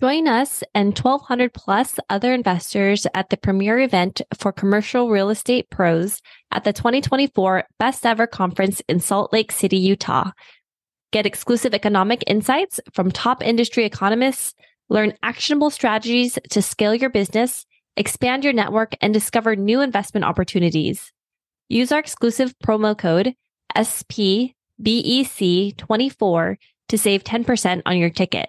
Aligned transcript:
Join 0.00 0.28
us 0.28 0.62
and 0.76 0.96
1,200 0.96 1.52
plus 1.52 1.98
other 2.08 2.32
investors 2.32 3.04
at 3.14 3.30
the 3.30 3.36
premier 3.36 3.80
event 3.80 4.22
for 4.32 4.52
commercial 4.52 5.10
real 5.10 5.28
estate 5.28 5.68
pros 5.70 6.22
at 6.52 6.62
the 6.62 6.72
2024 6.72 7.64
Best 7.80 8.06
Ever 8.06 8.28
Conference 8.28 8.80
in 8.88 9.00
Salt 9.00 9.32
Lake 9.32 9.50
City, 9.50 9.76
Utah. 9.76 10.30
Get 11.10 11.26
exclusive 11.26 11.74
economic 11.74 12.22
insights 12.28 12.78
from 12.92 13.10
top 13.10 13.42
industry 13.42 13.84
economists, 13.84 14.54
learn 14.88 15.14
actionable 15.24 15.70
strategies 15.70 16.38
to 16.50 16.62
scale 16.62 16.94
your 16.94 17.10
business, 17.10 17.66
expand 17.96 18.44
your 18.44 18.52
network, 18.52 18.94
and 19.00 19.12
discover 19.12 19.56
new 19.56 19.80
investment 19.80 20.24
opportunities. 20.24 21.12
Use 21.68 21.90
our 21.90 21.98
exclusive 21.98 22.54
promo 22.64 22.96
code 22.96 23.34
SPBEC24 23.76 26.56
to 26.88 26.98
save 26.98 27.24
10% 27.24 27.82
on 27.84 27.98
your 27.98 28.10
ticket. 28.10 28.48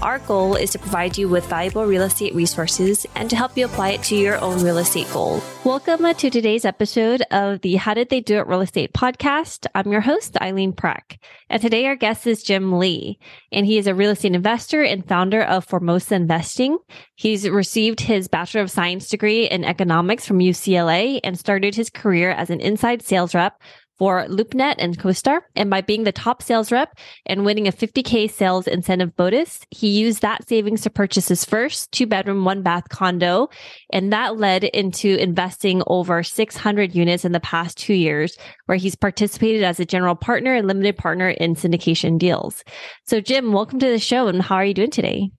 Our 0.00 0.20
goal 0.20 0.54
is 0.54 0.70
to 0.70 0.78
provide 0.78 1.18
you 1.18 1.28
with 1.28 1.46
valuable 1.46 1.84
real 1.84 2.02
estate 2.02 2.32
resources 2.32 3.04
and 3.16 3.28
to 3.30 3.34
help 3.34 3.56
you 3.56 3.64
apply 3.64 3.90
it 3.90 4.02
to 4.04 4.14
your 4.14 4.38
own 4.38 4.62
real 4.62 4.78
estate 4.78 5.10
goal. 5.12 5.42
Welcome 5.64 6.04
to 6.14 6.30
today's 6.30 6.64
episode 6.64 7.20
of 7.32 7.62
the 7.62 7.74
How 7.74 7.94
Did 7.94 8.08
They 8.08 8.20
Do 8.20 8.38
It 8.38 8.46
Real 8.46 8.60
Estate 8.60 8.92
podcast. 8.92 9.66
I'm 9.74 9.90
your 9.90 10.02
host, 10.02 10.40
Eileen 10.40 10.72
Prack. 10.72 11.18
And 11.50 11.60
today 11.60 11.84
our 11.86 11.96
guest 11.96 12.28
is 12.28 12.44
Jim 12.44 12.78
Lee, 12.78 13.18
and 13.50 13.66
he 13.66 13.76
is 13.76 13.88
a 13.88 13.94
real 13.94 14.10
estate 14.10 14.36
investor 14.36 14.84
and 14.84 15.04
founder 15.04 15.42
of 15.42 15.64
Formosa 15.64 16.14
Investing. 16.14 16.78
He's 17.16 17.48
received 17.50 17.98
his 17.98 18.28
Bachelor 18.28 18.60
of 18.60 18.70
Science 18.70 19.08
degree 19.08 19.48
in 19.48 19.64
economics 19.64 20.24
from 20.24 20.38
UCLA 20.38 21.18
and 21.24 21.36
started 21.36 21.74
his 21.74 21.90
career 21.90 22.30
as 22.30 22.50
an 22.50 22.60
inside 22.60 23.02
sales 23.02 23.34
rep 23.34 23.60
for 23.98 24.26
LoopNet 24.26 24.76
and 24.78 24.98
CoStar. 24.98 25.40
And 25.56 25.70
by 25.70 25.80
being 25.80 26.04
the 26.04 26.12
top 26.12 26.42
sales 26.42 26.70
rep 26.70 26.96
and 27.26 27.44
winning 27.44 27.66
a 27.66 27.72
50K 27.72 28.30
sales 28.30 28.66
incentive 28.66 29.16
bonus, 29.16 29.60
he 29.70 29.88
used 29.88 30.22
that 30.22 30.48
savings 30.48 30.82
to 30.82 30.90
purchase 30.90 31.28
his 31.28 31.44
first 31.44 31.90
two 31.92 32.06
bedroom, 32.06 32.44
one 32.44 32.62
bath 32.62 32.88
condo. 32.88 33.48
And 33.92 34.12
that 34.12 34.38
led 34.38 34.64
into 34.64 35.20
investing 35.20 35.82
over 35.86 36.22
600 36.22 36.94
units 36.94 37.24
in 37.24 37.32
the 37.32 37.40
past 37.40 37.78
two 37.78 37.94
years, 37.94 38.38
where 38.66 38.78
he's 38.78 38.94
participated 38.94 39.62
as 39.62 39.80
a 39.80 39.84
general 39.84 40.14
partner 40.14 40.54
and 40.54 40.66
limited 40.66 40.96
partner 40.96 41.30
in 41.30 41.54
syndication 41.54 42.18
deals. 42.18 42.62
So, 43.06 43.20
Jim, 43.20 43.52
welcome 43.52 43.78
to 43.80 43.90
the 43.90 43.98
show. 43.98 44.28
And 44.28 44.42
how 44.42 44.56
are 44.56 44.64
you 44.64 44.74
doing 44.74 44.90
today? 44.90 45.30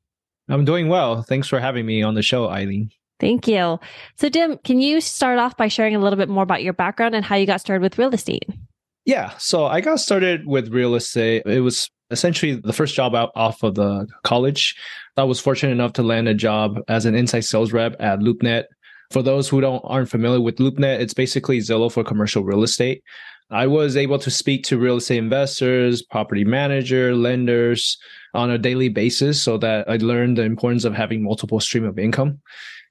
I'm 0.49 0.65
doing 0.65 0.89
well. 0.89 1.21
Thanks 1.21 1.47
for 1.47 1.59
having 1.59 1.85
me 1.85 2.01
on 2.01 2.15
the 2.15 2.23
show, 2.23 2.49
Eileen. 2.49 2.89
Thank 3.19 3.47
you. 3.47 3.79
So, 4.15 4.29
Jim, 4.29 4.57
can 4.63 4.79
you 4.79 5.01
start 5.01 5.39
off 5.39 5.57
by 5.57 5.67
sharing 5.67 5.95
a 5.95 5.99
little 5.99 6.17
bit 6.17 6.29
more 6.29 6.43
about 6.43 6.63
your 6.63 6.73
background 6.73 7.15
and 7.15 7.25
how 7.25 7.35
you 7.35 7.45
got 7.45 7.61
started 7.61 7.81
with 7.81 7.97
real 7.97 8.13
estate? 8.13 8.45
Yeah. 9.05 9.33
So, 9.37 9.65
I 9.65 9.81
got 9.81 9.99
started 9.99 10.45
with 10.45 10.69
real 10.69 10.95
estate. 10.95 11.43
It 11.45 11.61
was 11.61 11.89
essentially 12.11 12.55
the 12.55 12.73
first 12.73 12.95
job 12.95 13.15
out 13.15 13.31
off 13.35 13.63
of 13.63 13.75
the 13.75 14.07
college. 14.23 14.75
I 15.17 15.23
was 15.23 15.39
fortunate 15.39 15.73
enough 15.73 15.93
to 15.93 16.03
land 16.03 16.27
a 16.27 16.33
job 16.33 16.79
as 16.87 17.05
an 17.05 17.15
inside 17.15 17.41
sales 17.41 17.73
rep 17.73 17.95
at 17.99 18.19
LoopNet. 18.19 18.63
For 19.11 19.21
those 19.21 19.49
who 19.49 19.59
don't 19.59 19.81
aren't 19.83 20.09
familiar 20.09 20.39
with 20.39 20.57
LoopNet, 20.57 20.99
it's 20.99 21.13
basically 21.13 21.59
Zillow 21.59 21.91
for 21.91 22.03
commercial 22.03 22.43
real 22.43 22.63
estate. 22.63 23.03
I 23.51 23.65
was 23.65 23.97
able 23.97 24.19
to 24.19 24.29
speak 24.29 24.63
to 24.65 24.77
real 24.77 24.97
estate 24.97 25.17
investors, 25.17 26.03
property 26.03 26.43
manager, 26.43 27.15
lenders 27.15 27.97
on 28.35 28.51
a 28.51 28.59
daily 28.59 28.89
basis 28.89 29.41
so 29.41 29.57
that 29.57 29.89
I 29.89 29.97
learned 29.97 30.37
the 30.37 30.43
importance 30.43 30.85
of 30.85 30.93
having 30.93 31.23
multiple 31.23 31.59
stream 31.59 31.83
of 31.83 31.97
income. 31.97 32.39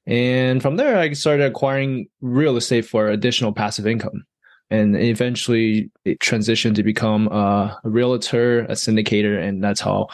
And 0.08 0.62
from 0.62 0.76
there, 0.76 0.96
I 0.96 1.12
started 1.12 1.44
acquiring 1.44 2.08
real 2.22 2.56
estate 2.56 2.86
for 2.86 3.08
additional 3.08 3.52
passive 3.52 3.86
income. 3.86 4.24
And 4.70 4.96
eventually 4.96 5.90
it 6.06 6.18
transitioned 6.20 6.74
to 6.76 6.82
become 6.82 7.28
a 7.28 7.78
realtor, 7.84 8.60
a 8.60 8.72
syndicator. 8.72 9.40
And 9.40 9.62
that's 9.62 9.82
how 9.82 10.08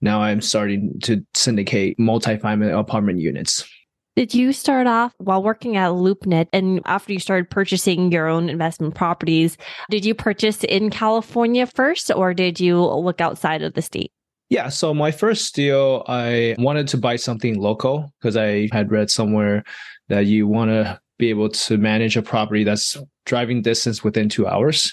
now 0.00 0.22
I'm 0.22 0.40
starting 0.40 0.98
to 1.02 1.24
syndicate 1.34 1.98
multifamily 1.98 2.78
apartment 2.78 3.18
units. 3.18 3.68
Did 4.14 4.34
you 4.34 4.52
start 4.52 4.86
off 4.86 5.14
while 5.18 5.42
working 5.42 5.76
at 5.76 5.92
LoopNet 5.92 6.48
and 6.52 6.80
after 6.84 7.12
you 7.12 7.18
started 7.18 7.50
purchasing 7.50 8.12
your 8.12 8.28
own 8.28 8.48
investment 8.48 8.94
properties, 8.94 9.56
did 9.90 10.04
you 10.04 10.14
purchase 10.14 10.62
in 10.64 10.90
California 10.90 11.66
first 11.66 12.10
or 12.14 12.34
did 12.34 12.60
you 12.60 12.84
look 12.84 13.20
outside 13.20 13.62
of 13.62 13.74
the 13.74 13.82
state? 13.82 14.12
Yeah. 14.50 14.68
So 14.68 14.92
my 14.92 15.12
first 15.12 15.54
deal, 15.54 16.04
I 16.08 16.56
wanted 16.58 16.88
to 16.88 16.98
buy 16.98 17.16
something 17.16 17.58
local 17.58 18.12
because 18.20 18.36
I 18.36 18.68
had 18.72 18.90
read 18.90 19.08
somewhere 19.10 19.62
that 20.08 20.26
you 20.26 20.48
want 20.48 20.70
to 20.72 21.00
be 21.18 21.30
able 21.30 21.48
to 21.50 21.78
manage 21.78 22.16
a 22.16 22.22
property 22.22 22.64
that's 22.64 22.96
driving 23.26 23.62
distance 23.62 24.02
within 24.02 24.28
two 24.28 24.48
hours. 24.48 24.92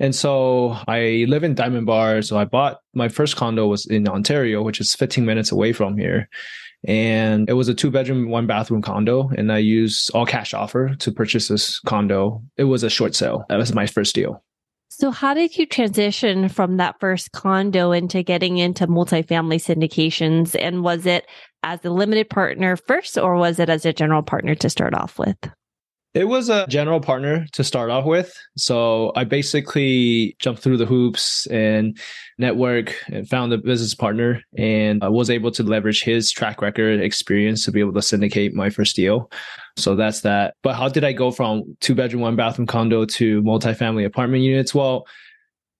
And 0.00 0.14
so 0.14 0.76
I 0.88 1.24
live 1.28 1.44
in 1.44 1.54
Diamond 1.54 1.86
Bar. 1.86 2.20
So 2.22 2.36
I 2.36 2.44
bought 2.44 2.80
my 2.94 3.08
first 3.08 3.36
condo 3.36 3.68
was 3.68 3.86
in 3.86 4.08
Ontario, 4.08 4.60
which 4.62 4.80
is 4.80 4.94
15 4.94 5.24
minutes 5.24 5.52
away 5.52 5.72
from 5.72 5.96
here. 5.96 6.28
And 6.86 7.48
it 7.48 7.54
was 7.54 7.68
a 7.68 7.74
two 7.74 7.92
bedroom, 7.92 8.28
one 8.28 8.46
bathroom 8.46 8.82
condo. 8.82 9.30
And 9.36 9.52
I 9.52 9.58
used 9.58 10.10
all 10.14 10.26
cash 10.26 10.52
offer 10.52 10.96
to 10.96 11.12
purchase 11.12 11.46
this 11.48 11.78
condo. 11.80 12.42
It 12.56 12.64
was 12.64 12.82
a 12.82 12.90
short 12.90 13.14
sale. 13.14 13.44
That 13.48 13.56
was 13.56 13.72
my 13.72 13.86
first 13.86 14.16
deal. 14.16 14.42
So, 14.88 15.10
how 15.10 15.34
did 15.34 15.56
you 15.58 15.66
transition 15.66 16.48
from 16.48 16.76
that 16.76 17.00
first 17.00 17.32
condo 17.32 17.92
into 17.92 18.22
getting 18.22 18.58
into 18.58 18.86
multifamily 18.86 19.58
syndications? 19.58 20.56
And 20.58 20.82
was 20.82 21.06
it 21.06 21.26
as 21.62 21.84
a 21.84 21.90
limited 21.90 22.30
partner 22.30 22.76
first, 22.76 23.18
or 23.18 23.36
was 23.36 23.58
it 23.58 23.68
as 23.68 23.84
a 23.84 23.92
general 23.92 24.22
partner 24.22 24.54
to 24.54 24.70
start 24.70 24.94
off 24.94 25.18
with? 25.18 25.36
It 26.16 26.28
was 26.28 26.48
a 26.48 26.66
general 26.66 26.98
partner 26.98 27.44
to 27.52 27.62
start 27.62 27.90
off 27.90 28.06
with. 28.06 28.32
So 28.56 29.12
I 29.16 29.24
basically 29.24 30.34
jumped 30.38 30.62
through 30.62 30.78
the 30.78 30.86
hoops 30.86 31.46
and 31.48 31.98
network 32.38 32.94
and 33.08 33.28
found 33.28 33.52
a 33.52 33.58
business 33.58 33.94
partner 33.94 34.40
and 34.56 35.04
I 35.04 35.10
was 35.10 35.28
able 35.28 35.50
to 35.50 35.62
leverage 35.62 36.02
his 36.02 36.32
track 36.32 36.62
record 36.62 37.00
experience 37.00 37.66
to 37.66 37.70
be 37.70 37.80
able 37.80 37.92
to 37.92 38.00
syndicate 38.00 38.54
my 38.54 38.70
first 38.70 38.96
deal. 38.96 39.30
So 39.76 39.94
that's 39.94 40.22
that. 40.22 40.54
But 40.62 40.76
how 40.76 40.88
did 40.88 41.04
I 41.04 41.12
go 41.12 41.30
from 41.30 41.76
two 41.82 41.94
bedroom, 41.94 42.22
one 42.22 42.34
bathroom 42.34 42.66
condo 42.66 43.04
to 43.04 43.42
multifamily 43.42 44.06
apartment 44.06 44.42
units? 44.42 44.74
Well, 44.74 45.06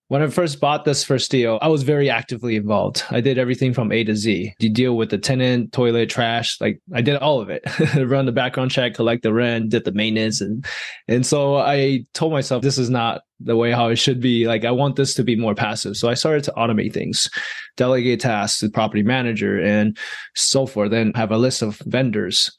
when 0.09 0.21
I 0.21 0.27
first 0.27 0.61
bought 0.61 0.85
this 0.85 1.03
first 1.03 1.29
deal, 1.29 1.59
I 1.61 1.67
was 1.67 1.83
very 1.83 2.09
actively 2.09 2.55
involved. 2.55 3.03
I 3.09 3.19
did 3.19 3.37
everything 3.37 3.73
from 3.73 3.91
A 3.91 4.05
to 4.05 4.15
Z. 4.15 4.53
You 4.59 4.69
deal 4.69 4.95
with 4.95 5.09
the 5.09 5.17
tenant, 5.17 5.73
toilet, 5.73 6.09
trash, 6.09 6.59
like 6.61 6.79
I 6.93 7.01
did 7.01 7.17
all 7.17 7.41
of 7.41 7.49
it. 7.49 7.63
Run 7.95 8.25
the 8.25 8.31
background 8.31 8.71
check, 8.71 8.93
collect 8.93 9.23
the 9.23 9.33
rent, 9.33 9.69
did 9.69 9.83
the 9.83 9.91
maintenance 9.91 10.39
and 10.39 10.65
and 11.07 11.25
so 11.25 11.57
I 11.57 12.05
told 12.13 12.31
myself 12.31 12.61
this 12.61 12.77
is 12.77 12.89
not 12.89 13.21
the 13.41 13.57
way 13.57 13.71
how 13.71 13.89
it 13.89 13.97
should 13.97 14.21
be. 14.21 14.47
Like 14.47 14.63
I 14.63 14.71
want 14.71 14.95
this 14.95 15.13
to 15.15 15.23
be 15.23 15.35
more 15.35 15.55
passive. 15.55 15.97
So 15.97 16.07
I 16.09 16.13
started 16.13 16.45
to 16.45 16.53
automate 16.53 16.93
things, 16.93 17.29
delegate 17.75 18.21
tasks 18.21 18.61
to 18.61 18.69
property 18.69 19.03
manager 19.03 19.61
and 19.61 19.97
so 20.35 20.65
forth, 20.65 20.91
then 20.91 21.11
have 21.15 21.31
a 21.31 21.37
list 21.37 21.61
of 21.61 21.81
vendors 21.85 22.49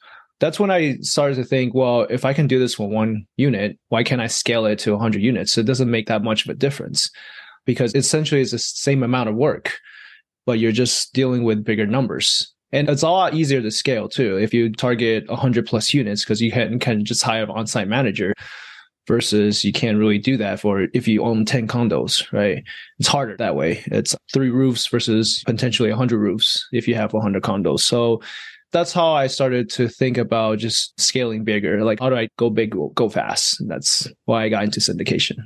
that's 0.41 0.61
when 0.61 0.71
I 0.71 0.99
started 0.99 1.35
to 1.35 1.45
think, 1.45 1.75
well, 1.75 2.03
if 2.03 2.25
I 2.25 2.33
can 2.33 2.47
do 2.47 2.61
this 2.61 2.75
for 2.75 2.89
one 2.89 3.27
unit, 3.37 3.77
why 3.89 4.05
can't 4.05 4.21
I 4.21 4.29
scale 4.29 4.67
it 4.67 4.79
to 4.81 4.93
100 4.93 5.21
units? 5.21 5.51
So 5.51 5.63
it 5.63 5.67
doesn't 5.67 5.91
make 5.91 6.07
that 6.07 6.23
much 6.23 6.45
of 6.45 6.51
a 6.51 6.55
difference 6.55 7.11
because 7.69 7.95
essentially 7.95 8.41
it's 8.41 8.53
the 8.53 8.59
same 8.59 9.03
amount 9.03 9.29
of 9.29 9.35
work, 9.35 9.79
but 10.47 10.59
you're 10.59 10.73
just 10.73 11.13
dealing 11.13 11.45
with 11.45 11.63
bigger 11.63 11.87
numbers. 11.87 12.51
And 12.73 12.89
it's 12.89 13.03
a 13.03 13.11
lot 13.11 13.35
easier 13.35 13.61
to 13.61 13.71
scale 13.71 14.09
too. 14.09 14.39
If 14.39 14.55
you 14.55 14.73
target 14.73 15.29
100 15.29 15.67
plus 15.67 15.93
units, 15.93 16.25
because 16.25 16.41
you 16.41 16.51
can, 16.51 16.79
can 16.79 17.05
just 17.05 17.23
hire 17.23 17.43
an 17.43 17.51
on-site 17.51 17.87
manager 17.87 18.33
versus 19.07 19.65
you 19.65 19.73
can't 19.75 19.99
really 19.99 20.17
do 20.17 20.39
that 20.39 20.61
for 20.61 20.87
if 20.95 21.07
you 21.07 21.23
own 21.23 21.45
10 21.45 21.69
condos, 21.69 22.33
right? 22.33 22.65
It's 22.99 23.09
harder 23.09 23.37
that 23.37 23.55
way. 23.55 23.85
It's 23.89 24.17
three 24.33 24.51
roofs 24.51 24.87
versus 24.87 25.43
potentially 25.45 25.91
100 25.91 26.19
roofs 26.19 26.67
if 26.73 26.89
you 26.89 26.95
have 26.95 27.13
100 27.13 27.43
condos. 27.43 27.81
So 27.81 28.23
that's 28.73 28.95
how 28.95 29.13
I 29.13 29.27
started 29.27 29.69
to 29.73 29.89
think 29.89 30.17
about 30.17 30.59
just 30.59 30.99
scaling 30.99 31.45
bigger. 31.45 31.85
Like, 31.85 32.01
how 32.01 32.09
do 32.09 32.17
I 32.17 32.29
go 32.39 32.49
big, 32.49 32.75
go 32.95 33.09
fast? 33.11 33.61
And 33.61 33.71
that's 33.71 34.09
why 34.25 34.45
I 34.45 34.49
got 34.49 34.65
into 34.65 34.81
syndication. 34.81 35.37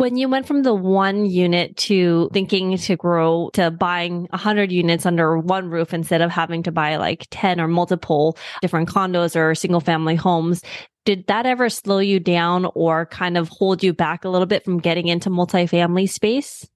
When 0.00 0.16
you 0.16 0.30
went 0.30 0.46
from 0.46 0.62
the 0.62 0.72
one 0.72 1.26
unit 1.26 1.76
to 1.76 2.30
thinking 2.32 2.78
to 2.78 2.96
grow 2.96 3.50
to 3.52 3.70
buying 3.70 4.22
100 4.30 4.72
units 4.72 5.04
under 5.04 5.36
one 5.36 5.68
roof 5.68 5.92
instead 5.92 6.22
of 6.22 6.30
having 6.30 6.62
to 6.62 6.72
buy 6.72 6.96
like 6.96 7.26
10 7.30 7.60
or 7.60 7.68
multiple 7.68 8.38
different 8.62 8.88
condos 8.88 9.36
or 9.36 9.54
single 9.54 9.82
family 9.82 10.14
homes, 10.14 10.62
did 11.04 11.26
that 11.26 11.44
ever 11.44 11.68
slow 11.68 11.98
you 11.98 12.18
down 12.18 12.66
or 12.74 13.04
kind 13.04 13.36
of 13.36 13.50
hold 13.50 13.82
you 13.82 13.92
back 13.92 14.24
a 14.24 14.30
little 14.30 14.46
bit 14.46 14.64
from 14.64 14.78
getting 14.78 15.08
into 15.08 15.28
multifamily 15.28 16.08
space? 16.08 16.66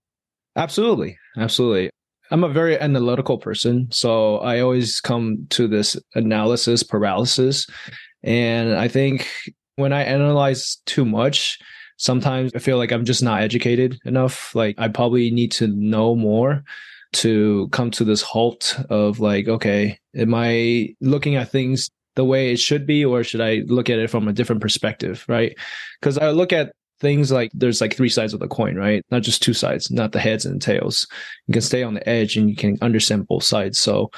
Absolutely. 0.55 1.17
Absolutely. 1.39 1.89
I'm 2.31 2.45
a 2.45 2.51
very 2.51 2.79
analytical 2.79 3.39
person. 3.39 3.89
So 3.91 4.37
I 4.41 4.61
always 4.61 5.01
come 5.01 5.47
to 5.49 5.67
this 5.67 5.97
analysis 6.15 6.83
paralysis. 6.83 7.67
And 8.23 8.75
I 8.75 8.89
think 8.89 9.27
When 9.77 9.93
I 9.93 10.05
analyze 10.05 10.77
too 10.87 11.05
much, 11.05 11.59
sometimes 11.97 12.53
I 12.55 12.59
feel 12.59 12.79
like 12.79 12.93
I'm 12.93 13.05
just 13.05 13.23
not 13.23 13.43
educated 13.43 13.99
enough. 14.05 14.55
Like 14.55 14.75
I 14.79 14.89
probably 14.89 15.31
need 15.31 15.53
to 15.53 15.67
know 15.69 16.15
more 16.15 16.65
to 17.15 17.69
come 17.69 17.91
to 17.93 18.05
this 18.05 18.23
halt 18.23 18.77
of 18.91 19.21
like, 19.21 19.49
okay, 19.49 19.99
am 20.17 20.35
I 20.35 20.95
looking 21.01 21.37
at 21.37 21.51
things 21.51 21.91
the 22.17 22.25
way 22.25 22.53
it 22.53 22.59
should 22.59 22.87
be, 22.87 23.05
or 23.05 23.25
should 23.25 23.41
I 23.41 23.63
look 23.67 23.91
at 23.91 23.99
it 23.99 24.11
from 24.11 24.29
a 24.29 24.33
different 24.33 24.63
perspective? 24.63 25.25
Right. 25.29 25.57
Because 26.01 26.19
I 26.19 26.31
look 26.31 26.53
at 26.53 26.73
things 27.01 27.33
like 27.33 27.51
there's 27.55 27.81
like 27.81 27.95
three 27.95 28.09
sides 28.09 28.35
of 28.35 28.41
the 28.41 28.49
coin, 28.49 28.77
right? 28.77 29.05
Not 29.11 29.23
just 29.23 29.43
two 29.43 29.55
sides, 29.55 29.91
not 29.91 30.13
the 30.13 30.21
heads 30.21 30.45
and 30.45 30.57
the 30.57 30.65
tails. 30.65 31.07
You 31.47 31.53
can 31.53 31.63
stay 31.63 31.83
on 31.83 31.95
the 31.95 32.09
edge 32.09 32.37
and 32.37 32.49
you 32.49 32.57
can 32.57 32.79
understand 32.83 33.27
both 33.27 33.45
sides. 33.45 33.79
So 33.79 34.11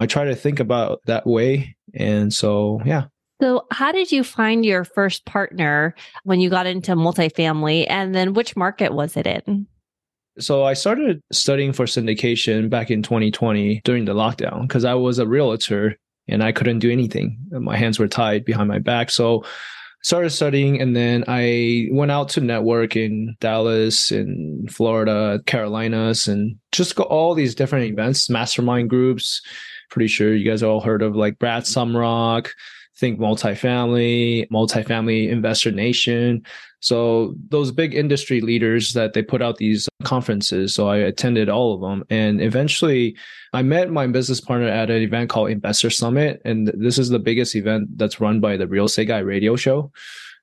I 0.00 0.06
try 0.06 0.24
to 0.24 0.34
think 0.34 0.60
about 0.60 1.00
that 1.06 1.26
way. 1.26 1.76
And 1.94 2.32
so, 2.32 2.80
yeah. 2.84 3.04
So, 3.44 3.66
how 3.70 3.92
did 3.92 4.10
you 4.10 4.24
find 4.24 4.64
your 4.64 4.84
first 4.84 5.26
partner 5.26 5.94
when 6.22 6.40
you 6.40 6.48
got 6.48 6.64
into 6.64 6.92
multifamily? 6.92 7.84
And 7.90 8.14
then 8.14 8.32
which 8.32 8.56
market 8.56 8.94
was 8.94 9.18
it 9.18 9.26
in? 9.26 9.66
So 10.38 10.64
I 10.64 10.72
started 10.72 11.20
studying 11.30 11.74
for 11.74 11.84
syndication 11.84 12.70
back 12.70 12.90
in 12.90 13.02
2020 13.02 13.82
during 13.84 14.06
the 14.06 14.14
lockdown 14.14 14.62
because 14.62 14.86
I 14.86 14.94
was 14.94 15.18
a 15.18 15.26
realtor 15.26 15.94
and 16.26 16.42
I 16.42 16.52
couldn't 16.52 16.78
do 16.78 16.90
anything. 16.90 17.36
My 17.50 17.76
hands 17.76 17.98
were 17.98 18.08
tied 18.08 18.46
behind 18.46 18.68
my 18.68 18.78
back. 18.78 19.10
So 19.10 19.44
started 20.02 20.30
studying 20.30 20.80
and 20.80 20.96
then 20.96 21.24
I 21.28 21.88
went 21.92 22.12
out 22.12 22.30
to 22.30 22.40
network 22.40 22.96
in 22.96 23.36
Dallas 23.40 24.10
in 24.10 24.68
Florida, 24.70 25.40
Carolinas, 25.44 26.28
and 26.28 26.56
just 26.72 26.96
go 26.96 27.02
all 27.02 27.34
these 27.34 27.54
different 27.54 27.90
events, 27.92 28.30
mastermind 28.30 28.88
groups. 28.88 29.42
Pretty 29.90 30.08
sure 30.08 30.34
you 30.34 30.50
guys 30.50 30.62
all 30.62 30.80
heard 30.80 31.02
of 31.02 31.14
like 31.14 31.38
Brad 31.38 31.64
Sumrock, 31.64 32.48
think 32.96 33.18
multifamily, 33.18 34.48
multifamily 34.50 35.28
investor 35.28 35.70
nation. 35.70 36.42
So 36.80 37.34
those 37.48 37.72
big 37.72 37.94
industry 37.94 38.40
leaders 38.40 38.92
that 38.92 39.14
they 39.14 39.22
put 39.22 39.42
out 39.42 39.56
these 39.56 39.88
conferences. 40.04 40.74
So 40.74 40.88
I 40.88 40.98
attended 40.98 41.48
all 41.48 41.74
of 41.74 41.80
them. 41.80 42.04
And 42.10 42.40
eventually 42.40 43.16
I 43.52 43.62
met 43.62 43.90
my 43.90 44.06
business 44.06 44.40
partner 44.40 44.68
at 44.68 44.90
an 44.90 45.02
event 45.02 45.30
called 45.30 45.50
Investor 45.50 45.90
Summit. 45.90 46.40
And 46.44 46.68
this 46.68 46.98
is 46.98 47.08
the 47.08 47.18
biggest 47.18 47.56
event 47.56 47.96
that's 47.96 48.20
run 48.20 48.40
by 48.40 48.56
the 48.56 48.68
Real 48.68 48.84
Estate 48.84 49.08
Guy 49.08 49.20
radio 49.20 49.56
show. 49.56 49.90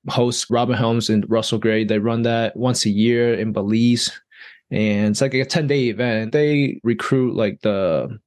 Hosts 0.10 0.50
Robert 0.50 0.78
Helms 0.78 1.10
and 1.10 1.30
Russell 1.30 1.60
Gray. 1.60 1.84
They 1.84 2.00
run 2.00 2.24
that 2.24 2.58
once 2.58 2.86
a 2.86 2.90
year 2.90 3.36
in 3.36 3.54
Belize. 3.54 4.12
And 4.72 5.12
it's 5.12 5.22
like 5.22 5.34
a 5.34 5.46
10 5.46 5.68
day 5.68 5.90
event. 5.90 6.32
They 6.32 6.80
recruit 6.84 7.36
like 7.36 7.62
the 7.62 8.20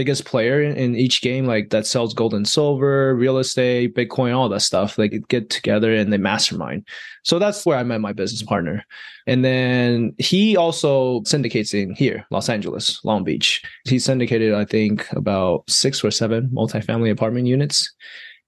biggest 0.00 0.24
player 0.24 0.62
in, 0.62 0.96
each 0.96 1.20
game, 1.20 1.44
like 1.44 1.68
that 1.68 1.86
sells 1.86 2.14
gold 2.14 2.32
and 2.32 2.48
silver, 2.48 3.14
real 3.14 3.36
estate, 3.36 3.94
Bitcoin, 3.94 4.34
all 4.34 4.48
that 4.48 4.62
stuff. 4.62 4.96
Like 4.96 5.12
get 5.28 5.50
together 5.50 5.94
and 5.94 6.10
they 6.10 6.16
mastermind. 6.16 6.88
So 7.22 7.38
that's 7.38 7.66
where 7.66 7.76
I 7.76 7.82
met 7.82 8.00
my 8.00 8.14
business 8.14 8.42
partner. 8.42 8.82
And 9.26 9.44
then 9.44 10.14
he 10.16 10.56
also 10.56 11.22
syndicates 11.26 11.74
in 11.74 11.94
here, 11.94 12.24
Los 12.30 12.48
Angeles, 12.48 13.04
Long 13.04 13.24
Beach. 13.24 13.62
He 13.84 13.98
syndicated, 13.98 14.54
I 14.54 14.64
think, 14.64 15.06
about 15.12 15.68
six 15.68 16.02
or 16.02 16.10
seven 16.10 16.48
multifamily 16.48 17.10
apartment 17.10 17.46
units. 17.46 17.92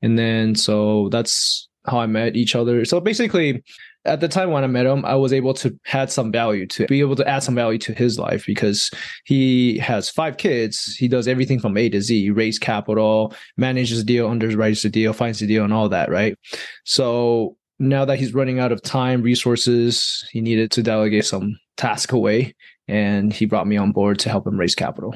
And 0.01 0.19
then 0.19 0.55
so 0.55 1.11
that's 1.11 1.69
how 1.85 1.99
I 1.99 2.07
met 2.07 2.35
each 2.35 2.57
other. 2.57 2.87
So 2.87 2.99
basically, 2.99 3.63
at 4.05 4.21
the 4.21 4.29
time 4.29 4.51
when 4.51 4.65
I 4.65 4.67
met 4.67 4.87
him, 4.87 5.05
I 5.05 5.15
was 5.15 5.33
able 5.33 5.55
to 5.55 5.79
add 5.93 6.11
some 6.11 6.33
value 6.33 6.67
to 6.69 6.87
be 6.87 7.01
able 7.01 7.17
to 7.17 7.29
add 7.29 7.43
some 7.43 7.55
value 7.55 7.79
to 7.81 7.93
his 7.93 8.19
life 8.19 8.45
because 8.47 8.91
he 9.25 9.79
has 9.79 10.11
five 10.11 10.37
kids. 10.37 10.95
He 10.97 11.09
does 11.09 11.29
everything 11.29 11.61
from 11.61 11.77
A 11.77 11.89
to 11.91 12.01
Z, 12.01 12.31
raise 12.31 12.59
capital, 12.59 13.35
manages 13.57 13.99
the 13.99 14.05
deal, 14.05 14.29
underwrites 14.29 14.83
the 14.83 14.91
deal, 14.91 15.13
finds 15.13 15.39
the 15.39 15.47
deal, 15.47 15.65
and 15.65 15.73
all 15.73 15.89
that, 15.89 16.11
right? 16.11 16.37
So 16.85 17.57
now 17.79 18.05
that 18.05 18.19
he's 18.19 18.35
running 18.35 18.59
out 18.59 18.73
of 18.73 18.83
time, 18.83 19.23
resources, 19.23 20.27
he 20.33 20.41
needed 20.41 20.71
to 20.73 20.83
delegate 20.83 21.25
some 21.25 21.59
task 21.77 22.13
away. 22.13 22.55
And 22.89 23.33
he 23.33 23.47
brought 23.47 23.67
me 23.67 23.77
on 23.77 23.93
board 23.93 24.19
to 24.21 24.29
help 24.29 24.47
him 24.47 24.59
raise 24.59 24.75
capital. 24.75 25.15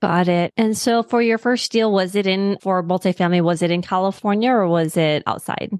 Got 0.00 0.28
it. 0.28 0.52
And 0.56 0.78
so 0.78 1.02
for 1.02 1.20
your 1.20 1.38
first 1.38 1.72
deal, 1.72 1.90
was 1.90 2.14
it 2.14 2.26
in 2.26 2.56
for 2.60 2.82
multifamily? 2.84 3.42
Was 3.42 3.62
it 3.62 3.72
in 3.72 3.82
California 3.82 4.50
or 4.50 4.68
was 4.68 4.96
it 4.96 5.24
outside? 5.26 5.72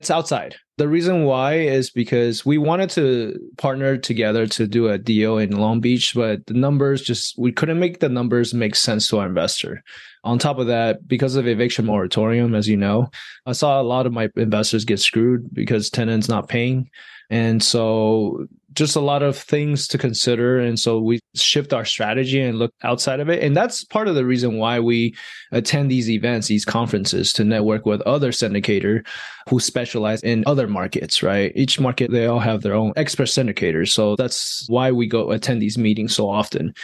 It's 0.00 0.10
outside. 0.10 0.56
The 0.76 0.88
reason 0.88 1.24
why 1.24 1.54
is 1.54 1.88
because 1.88 2.44
we 2.44 2.58
wanted 2.58 2.90
to 2.90 3.38
partner 3.56 3.96
together 3.96 4.46
to 4.48 4.66
do 4.66 4.88
a 4.88 4.98
deal 4.98 5.38
in 5.38 5.52
Long 5.56 5.80
Beach, 5.80 6.14
but 6.14 6.44
the 6.46 6.54
numbers 6.54 7.00
just, 7.00 7.38
we 7.38 7.50
couldn't 7.50 7.78
make 7.78 8.00
the 8.00 8.10
numbers 8.10 8.52
make 8.52 8.74
sense 8.74 9.08
to 9.08 9.18
our 9.18 9.26
investor. 9.26 9.82
On 10.22 10.38
top 10.38 10.58
of 10.58 10.66
that, 10.66 11.08
because 11.08 11.36
of 11.36 11.46
eviction 11.46 11.86
moratorium, 11.86 12.54
as 12.54 12.68
you 12.68 12.76
know, 12.76 13.10
I 13.46 13.52
saw 13.52 13.80
a 13.80 13.84
lot 13.84 14.04
of 14.04 14.12
my 14.12 14.28
investors 14.36 14.84
get 14.84 15.00
screwed 15.00 15.52
because 15.54 15.88
tenants 15.88 16.28
not 16.28 16.48
paying. 16.48 16.90
And 17.30 17.62
so 17.62 18.46
just 18.76 18.94
a 18.94 19.00
lot 19.00 19.22
of 19.22 19.36
things 19.36 19.88
to 19.88 19.98
consider. 19.98 20.58
And 20.60 20.78
so 20.78 21.00
we 21.00 21.18
shift 21.34 21.72
our 21.72 21.84
strategy 21.84 22.40
and 22.40 22.58
look 22.58 22.72
outside 22.84 23.20
of 23.20 23.28
it. 23.28 23.42
And 23.42 23.56
that's 23.56 23.82
part 23.84 24.06
of 24.06 24.14
the 24.14 24.24
reason 24.24 24.58
why 24.58 24.78
we 24.78 25.16
attend 25.50 25.90
these 25.90 26.10
events, 26.10 26.46
these 26.46 26.64
conferences 26.64 27.32
to 27.34 27.44
network 27.44 27.86
with 27.86 28.00
other 28.02 28.30
syndicator 28.30 29.04
who 29.48 29.58
specialize 29.58 30.22
in 30.22 30.44
other 30.46 30.68
markets, 30.68 31.22
right? 31.22 31.52
Each 31.56 31.80
market, 31.80 32.10
they 32.10 32.26
all 32.26 32.38
have 32.38 32.62
their 32.62 32.74
own 32.74 32.92
expert 32.96 33.28
syndicators. 33.28 33.88
So 33.88 34.14
that's 34.16 34.68
why 34.68 34.92
we 34.92 35.06
go 35.06 35.30
attend 35.30 35.62
these 35.62 35.78
meetings 35.78 36.14
so 36.14 36.28
often. 36.28 36.74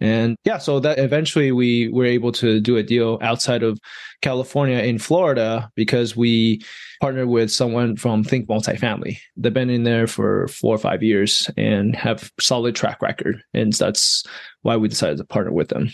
And 0.00 0.36
yeah, 0.44 0.58
so 0.58 0.80
that 0.80 0.98
eventually 0.98 1.52
we 1.52 1.88
were 1.88 2.04
able 2.04 2.32
to 2.32 2.60
do 2.60 2.76
a 2.76 2.82
deal 2.82 3.18
outside 3.22 3.62
of 3.62 3.78
California 4.22 4.78
in 4.78 4.98
Florida 4.98 5.70
because 5.76 6.16
we 6.16 6.62
partnered 7.00 7.28
with 7.28 7.50
someone 7.50 7.96
from 7.96 8.24
Think 8.24 8.48
Multifamily. 8.48 9.18
They've 9.36 9.54
been 9.54 9.70
in 9.70 9.84
there 9.84 10.06
for 10.06 10.48
four 10.48 10.74
or 10.74 10.78
five 10.78 11.02
years 11.02 11.48
and 11.56 11.94
have 11.94 12.32
solid 12.40 12.74
track 12.74 13.02
record. 13.02 13.42
And 13.54 13.72
that's 13.72 14.24
why 14.62 14.76
we 14.76 14.88
decided 14.88 15.18
to 15.18 15.24
partner 15.24 15.52
with 15.52 15.68
them. 15.68 15.90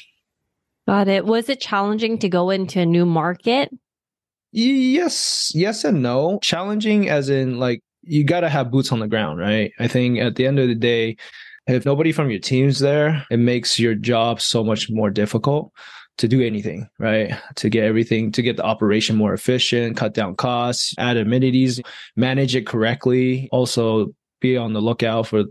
Got 0.88 1.08
it. 1.08 1.26
Was 1.26 1.48
it 1.48 1.60
challenging 1.60 2.18
to 2.18 2.28
go 2.28 2.50
into 2.50 2.80
a 2.80 2.86
new 2.86 3.06
market? 3.06 3.70
Yes, 4.52 5.52
yes 5.54 5.84
and 5.84 6.02
no. 6.02 6.40
Challenging 6.42 7.08
as 7.08 7.28
in 7.28 7.58
like 7.58 7.82
you 8.02 8.24
got 8.24 8.40
to 8.40 8.48
have 8.48 8.70
boots 8.70 8.90
on 8.92 8.98
the 8.98 9.06
ground, 9.06 9.38
right? 9.38 9.72
I 9.78 9.86
think 9.86 10.18
at 10.18 10.36
the 10.36 10.46
end 10.46 10.58
of 10.58 10.68
the 10.68 10.74
day, 10.74 11.16
if 11.66 11.84
nobody 11.84 12.12
from 12.12 12.30
your 12.30 12.40
team's 12.40 12.78
there, 12.78 13.24
it 13.30 13.38
makes 13.38 13.78
your 13.78 13.94
job 13.94 14.40
so 14.40 14.64
much 14.64 14.90
more 14.90 15.10
difficult 15.10 15.72
to 16.18 16.28
do 16.28 16.42
anything, 16.42 16.88
right? 16.98 17.34
To 17.56 17.68
get 17.68 17.84
everything, 17.84 18.32
to 18.32 18.42
get 18.42 18.56
the 18.56 18.64
operation 18.64 19.16
more 19.16 19.32
efficient, 19.32 19.96
cut 19.96 20.14
down 20.14 20.36
costs, 20.36 20.94
add 20.98 21.16
amenities, 21.16 21.80
manage 22.16 22.54
it 22.54 22.66
correctly. 22.66 23.48
Also 23.52 24.14
be 24.40 24.56
on 24.56 24.72
the 24.72 24.80
lookout 24.80 25.28
for 25.28 25.44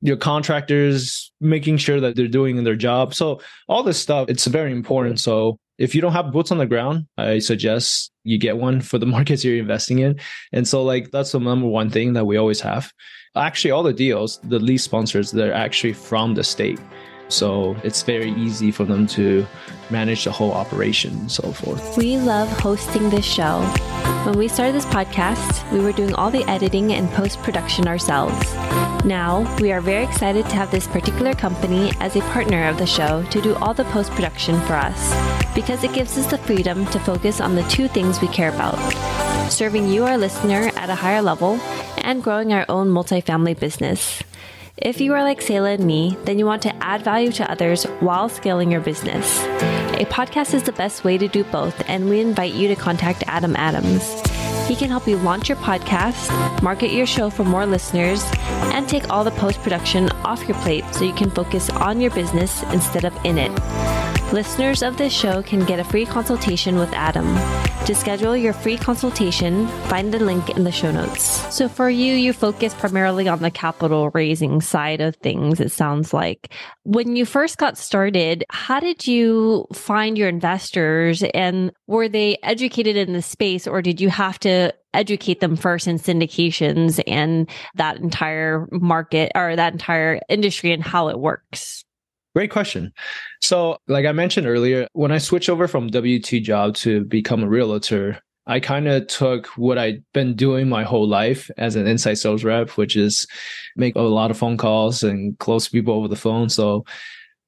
your 0.00 0.16
contractors, 0.16 1.32
making 1.40 1.76
sure 1.76 2.00
that 2.00 2.16
they're 2.16 2.28
doing 2.28 2.62
their 2.64 2.76
job. 2.76 3.14
So 3.14 3.40
all 3.68 3.82
this 3.82 3.98
stuff, 3.98 4.28
it's 4.28 4.46
very 4.46 4.72
important. 4.72 5.20
So 5.20 5.58
if 5.78 5.94
you 5.94 6.00
don't 6.00 6.12
have 6.12 6.32
boots 6.32 6.50
on 6.50 6.58
the 6.58 6.66
ground, 6.66 7.06
I 7.16 7.38
suggest 7.38 8.10
you 8.24 8.38
get 8.38 8.58
one 8.58 8.80
for 8.80 8.98
the 8.98 9.06
markets 9.16 9.44
you're 9.44 9.58
investing 9.58 10.00
in. 10.00 10.18
And 10.52 10.66
so 10.66 10.82
like 10.82 11.10
that's 11.10 11.32
the 11.32 11.38
number 11.38 11.66
one 11.66 11.90
thing 11.90 12.14
that 12.14 12.26
we 12.26 12.36
always 12.36 12.60
have. 12.60 12.92
Actually, 13.38 13.70
all 13.70 13.82
the 13.82 13.92
deals, 13.92 14.38
the 14.44 14.58
lead 14.58 14.78
sponsors, 14.78 15.30
they're 15.30 15.54
actually 15.54 15.92
from 15.92 16.34
the 16.34 16.44
state. 16.44 16.80
So 17.28 17.76
it's 17.84 18.02
very 18.02 18.30
easy 18.32 18.70
for 18.70 18.84
them 18.84 19.06
to 19.08 19.46
manage 19.90 20.24
the 20.24 20.32
whole 20.32 20.52
operation 20.52 21.12
and 21.12 21.30
so 21.30 21.52
forth. 21.52 21.96
We 21.96 22.16
love 22.16 22.48
hosting 22.48 23.10
this 23.10 23.24
show. 23.24 23.60
When 24.24 24.38
we 24.38 24.48
started 24.48 24.74
this 24.74 24.86
podcast, 24.86 25.70
we 25.72 25.80
were 25.80 25.92
doing 25.92 26.14
all 26.14 26.30
the 26.30 26.44
editing 26.44 26.92
and 26.92 27.08
post 27.10 27.38
production 27.42 27.86
ourselves. 27.86 28.54
Now, 29.04 29.56
we 29.60 29.72
are 29.72 29.80
very 29.80 30.04
excited 30.04 30.44
to 30.46 30.56
have 30.56 30.70
this 30.70 30.86
particular 30.88 31.34
company 31.34 31.92
as 32.00 32.16
a 32.16 32.20
partner 32.32 32.66
of 32.66 32.78
the 32.78 32.86
show 32.86 33.22
to 33.30 33.40
do 33.40 33.54
all 33.56 33.74
the 33.74 33.84
post 33.84 34.10
production 34.12 34.60
for 34.62 34.74
us 34.74 35.54
because 35.54 35.84
it 35.84 35.92
gives 35.92 36.18
us 36.18 36.26
the 36.26 36.38
freedom 36.38 36.84
to 36.86 36.98
focus 37.00 37.40
on 37.40 37.54
the 37.54 37.62
two 37.64 37.88
things 37.88 38.20
we 38.20 38.28
care 38.28 38.52
about 38.52 38.78
serving 39.50 39.88
you, 39.88 40.04
our 40.04 40.18
listener, 40.18 40.70
at 40.76 40.90
a 40.90 40.94
higher 40.94 41.22
level 41.22 41.58
and 42.08 42.22
growing 42.22 42.54
our 42.54 42.64
own 42.70 42.88
multifamily 42.88 43.60
business. 43.60 44.22
If 44.78 44.98
you 44.98 45.12
are 45.12 45.22
like 45.22 45.42
Selah 45.42 45.72
and 45.72 45.84
me, 45.84 46.16
then 46.24 46.38
you 46.38 46.46
want 46.46 46.62
to 46.62 46.74
add 46.82 47.02
value 47.02 47.30
to 47.32 47.50
others 47.50 47.84
while 48.00 48.30
scaling 48.30 48.72
your 48.72 48.80
business. 48.80 49.42
A 50.00 50.06
podcast 50.06 50.54
is 50.54 50.62
the 50.62 50.72
best 50.72 51.04
way 51.04 51.18
to 51.18 51.28
do 51.28 51.44
both, 51.44 51.86
and 51.86 52.08
we 52.08 52.20
invite 52.20 52.54
you 52.54 52.66
to 52.68 52.76
contact 52.76 53.24
Adam 53.26 53.54
Adams. 53.56 54.02
He 54.66 54.74
can 54.74 54.88
help 54.88 55.06
you 55.06 55.18
launch 55.18 55.50
your 55.50 55.58
podcast, 55.58 56.62
market 56.62 56.92
your 56.92 57.06
show 57.06 57.28
for 57.28 57.44
more 57.44 57.66
listeners, 57.66 58.24
and 58.72 58.88
take 58.88 59.10
all 59.10 59.22
the 59.22 59.30
post 59.32 59.60
production 59.60 60.08
off 60.24 60.48
your 60.48 60.56
plate 60.58 60.84
so 60.94 61.04
you 61.04 61.14
can 61.14 61.30
focus 61.30 61.68
on 61.68 62.00
your 62.00 62.12
business 62.12 62.62
instead 62.72 63.04
of 63.04 63.14
in 63.26 63.36
it. 63.36 63.97
Listeners 64.32 64.82
of 64.82 64.98
this 64.98 65.10
show 65.10 65.42
can 65.42 65.64
get 65.64 65.80
a 65.80 65.84
free 65.84 66.04
consultation 66.04 66.78
with 66.78 66.92
Adam. 66.92 67.34
To 67.86 67.94
schedule 67.94 68.36
your 68.36 68.52
free 68.52 68.76
consultation, 68.76 69.66
find 69.88 70.12
the 70.12 70.18
link 70.18 70.50
in 70.50 70.64
the 70.64 70.70
show 70.70 70.90
notes. 70.92 71.22
So, 71.56 71.66
for 71.66 71.88
you, 71.88 72.12
you 72.12 72.34
focus 72.34 72.74
primarily 72.74 73.26
on 73.26 73.40
the 73.40 73.50
capital 73.50 74.10
raising 74.10 74.60
side 74.60 75.00
of 75.00 75.16
things, 75.16 75.60
it 75.60 75.72
sounds 75.72 76.12
like. 76.12 76.52
When 76.82 77.16
you 77.16 77.24
first 77.24 77.56
got 77.56 77.78
started, 77.78 78.44
how 78.50 78.80
did 78.80 79.06
you 79.06 79.66
find 79.72 80.18
your 80.18 80.28
investors 80.28 81.22
and 81.32 81.72
were 81.86 82.06
they 82.06 82.36
educated 82.42 82.98
in 82.98 83.14
the 83.14 83.22
space 83.22 83.66
or 83.66 83.80
did 83.80 83.98
you 83.98 84.10
have 84.10 84.38
to 84.40 84.74
educate 84.92 85.40
them 85.40 85.56
first 85.56 85.86
in 85.86 85.98
syndications 85.98 87.02
and 87.06 87.48
that 87.76 87.96
entire 87.96 88.68
market 88.72 89.32
or 89.34 89.56
that 89.56 89.72
entire 89.72 90.20
industry 90.28 90.70
and 90.74 90.82
how 90.82 91.08
it 91.08 91.18
works? 91.18 91.86
Great 92.38 92.52
question. 92.52 92.92
So, 93.42 93.78
like 93.88 94.06
I 94.06 94.12
mentioned 94.12 94.46
earlier, 94.46 94.86
when 94.92 95.10
I 95.10 95.18
switched 95.18 95.48
over 95.48 95.66
from 95.66 95.88
W 95.88 96.22
2 96.22 96.38
job 96.38 96.76
to 96.76 97.02
become 97.02 97.42
a 97.42 97.48
realtor, 97.48 98.20
I 98.46 98.60
kind 98.60 98.86
of 98.86 99.08
took 99.08 99.48
what 99.58 99.76
I'd 99.76 100.04
been 100.14 100.36
doing 100.36 100.68
my 100.68 100.84
whole 100.84 101.08
life 101.08 101.50
as 101.58 101.74
an 101.74 101.88
inside 101.88 102.14
sales 102.14 102.44
rep, 102.44 102.70
which 102.78 102.94
is 102.94 103.26
make 103.74 103.96
a 103.96 104.02
lot 104.02 104.30
of 104.30 104.38
phone 104.38 104.56
calls 104.56 105.02
and 105.02 105.36
close 105.40 105.68
people 105.68 105.94
over 105.94 106.06
the 106.06 106.14
phone. 106.14 106.48
So 106.48 106.84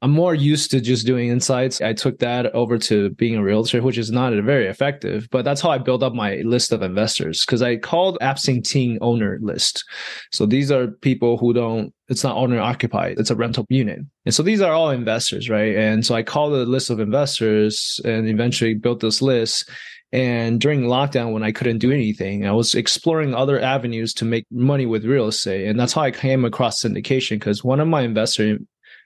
I'm 0.02 0.12
more 0.12 0.34
used 0.34 0.70
to 0.70 0.80
just 0.80 1.06
doing 1.06 1.28
insights. 1.28 1.82
I 1.82 1.92
took 1.92 2.20
that 2.20 2.46
over 2.54 2.78
to 2.78 3.10
being 3.10 3.36
a 3.36 3.42
realtor, 3.42 3.82
which 3.82 3.98
is 3.98 4.10
not 4.10 4.32
very 4.44 4.66
effective, 4.66 5.28
but 5.30 5.44
that's 5.44 5.60
how 5.60 5.70
I 5.70 5.76
built 5.76 6.02
up 6.02 6.14
my 6.14 6.36
list 6.36 6.72
of 6.72 6.80
investors 6.80 7.44
because 7.44 7.60
I 7.60 7.76
called 7.76 8.16
absentee 8.22 8.98
owner 9.02 9.38
list. 9.42 9.84
So 10.30 10.46
these 10.46 10.72
are 10.72 10.86
people 10.88 11.36
who 11.36 11.52
don't, 11.52 11.92
it's 12.08 12.24
not 12.24 12.36
owner 12.36 12.58
occupied, 12.58 13.18
it's 13.18 13.30
a 13.30 13.36
rental 13.36 13.66
unit. 13.68 14.00
And 14.24 14.34
so 14.34 14.42
these 14.42 14.62
are 14.62 14.72
all 14.72 14.90
investors, 14.90 15.50
right? 15.50 15.76
And 15.76 16.04
so 16.06 16.14
I 16.14 16.22
called 16.22 16.54
a 16.54 16.64
list 16.64 16.88
of 16.88 16.98
investors 16.98 18.00
and 18.04 18.26
eventually 18.26 18.74
built 18.74 19.00
this 19.00 19.20
list. 19.20 19.68
And 20.12 20.60
during 20.60 20.82
lockdown, 20.82 21.32
when 21.32 21.42
I 21.42 21.52
couldn't 21.52 21.78
do 21.78 21.92
anything, 21.92 22.46
I 22.46 22.52
was 22.52 22.74
exploring 22.74 23.34
other 23.34 23.60
avenues 23.60 24.14
to 24.14 24.24
make 24.24 24.46
money 24.50 24.86
with 24.86 25.04
real 25.04 25.28
estate. 25.28 25.68
And 25.68 25.78
that's 25.78 25.92
how 25.92 26.00
I 26.00 26.10
came 26.10 26.44
across 26.44 26.82
syndication 26.82 27.36
because 27.36 27.62
one 27.62 27.80
of 27.80 27.86
my 27.86 28.00
investors 28.00 28.58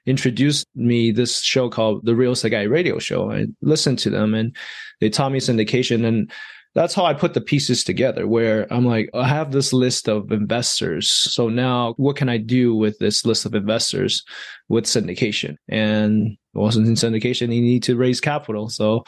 introduced 0.06 0.66
me 0.74 1.10
this 1.10 1.40
show 1.40 1.68
called 1.68 2.04
the 2.04 2.14
Real 2.14 2.34
Guy 2.34 2.62
Radio 2.62 2.98
Show. 2.98 3.30
I 3.32 3.46
listened 3.62 3.98
to 4.00 4.10
them 4.10 4.34
and 4.34 4.54
they 5.00 5.08
taught 5.08 5.32
me 5.32 5.38
syndication. 5.38 6.04
And 6.04 6.30
that's 6.74 6.94
how 6.94 7.04
I 7.04 7.14
put 7.14 7.34
the 7.34 7.40
pieces 7.40 7.84
together 7.84 8.26
where 8.26 8.66
I'm 8.72 8.84
like, 8.84 9.08
I 9.14 9.28
have 9.28 9.52
this 9.52 9.72
list 9.72 10.08
of 10.08 10.32
investors. 10.32 11.08
So 11.08 11.48
now 11.48 11.94
what 11.96 12.16
can 12.16 12.28
I 12.28 12.36
do 12.36 12.74
with 12.74 12.98
this 12.98 13.24
list 13.24 13.46
of 13.46 13.54
investors 13.54 14.24
with 14.68 14.84
syndication? 14.84 15.56
And 15.68 16.36
wasn't 16.52 16.86
in 16.86 16.94
syndication, 16.94 17.54
you 17.54 17.62
need 17.62 17.82
to 17.84 17.96
raise 17.96 18.20
capital. 18.20 18.68
So 18.68 19.04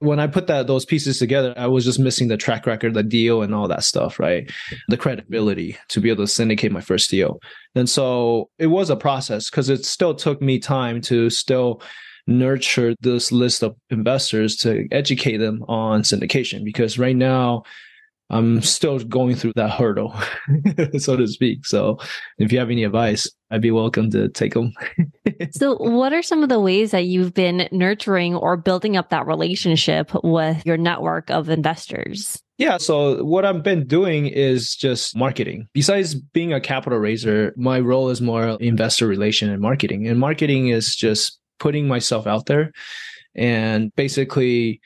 when 0.00 0.20
I 0.20 0.26
put 0.26 0.46
that 0.46 0.66
those 0.66 0.84
pieces 0.84 1.18
together, 1.18 1.52
I 1.56 1.66
was 1.66 1.84
just 1.84 1.98
missing 1.98 2.28
the 2.28 2.36
track 2.36 2.66
record, 2.66 2.94
the 2.94 3.02
deal, 3.02 3.42
and 3.42 3.54
all 3.54 3.66
that 3.68 3.82
stuff, 3.82 4.20
right? 4.20 4.50
The 4.88 4.96
credibility 4.96 5.76
to 5.88 6.00
be 6.00 6.10
able 6.10 6.24
to 6.24 6.28
syndicate 6.28 6.70
my 6.70 6.80
first 6.80 7.10
deal. 7.10 7.40
And 7.74 7.88
so 7.88 8.50
it 8.58 8.68
was 8.68 8.90
a 8.90 8.96
process 8.96 9.50
because 9.50 9.68
it 9.68 9.84
still 9.84 10.14
took 10.14 10.40
me 10.40 10.58
time 10.58 11.00
to 11.02 11.30
still 11.30 11.82
nurture 12.28 12.94
this 13.00 13.32
list 13.32 13.62
of 13.62 13.74
investors 13.90 14.54
to 14.56 14.86
educate 14.92 15.38
them 15.38 15.64
on 15.66 16.02
syndication. 16.02 16.62
Because 16.62 16.98
right 16.98 17.16
now, 17.16 17.64
I'm 18.30 18.60
still 18.60 18.98
going 18.98 19.36
through 19.36 19.54
that 19.56 19.70
hurdle, 19.70 20.14
so 20.98 21.16
to 21.16 21.26
speak. 21.26 21.64
So 21.66 21.98
if 22.38 22.52
you 22.52 22.58
have 22.58 22.70
any 22.70 22.84
advice, 22.84 23.30
I'd 23.50 23.62
be 23.62 23.70
welcome 23.70 24.10
to 24.10 24.28
take 24.28 24.52
them. 24.52 24.74
so, 25.52 25.76
what 25.76 26.12
are 26.12 26.22
some 26.22 26.42
of 26.42 26.50
the 26.50 26.60
ways 26.60 26.90
that 26.90 27.06
you've 27.06 27.32
been 27.32 27.68
nurturing 27.72 28.34
or 28.34 28.58
building 28.58 28.96
up 28.96 29.08
that 29.10 29.26
relationship 29.26 30.10
with 30.22 30.64
your 30.66 30.76
network 30.76 31.30
of 31.30 31.48
investors? 31.48 32.42
Yeah. 32.58 32.76
So 32.78 33.22
what 33.22 33.44
I've 33.44 33.62
been 33.62 33.86
doing 33.86 34.26
is 34.26 34.74
just 34.74 35.16
marketing. 35.16 35.68
Besides 35.72 36.16
being 36.16 36.52
a 36.52 36.60
capital 36.60 36.98
raiser, 36.98 37.54
my 37.56 37.78
role 37.78 38.10
is 38.10 38.20
more 38.20 38.58
investor 38.60 39.06
relation 39.06 39.48
and 39.48 39.62
marketing. 39.62 40.08
And 40.08 40.18
marketing 40.18 40.68
is 40.68 40.96
just 40.96 41.38
putting 41.60 41.86
myself 41.86 42.26
out 42.26 42.46
there 42.46 42.72
and 43.36 43.94
basically 43.94 44.80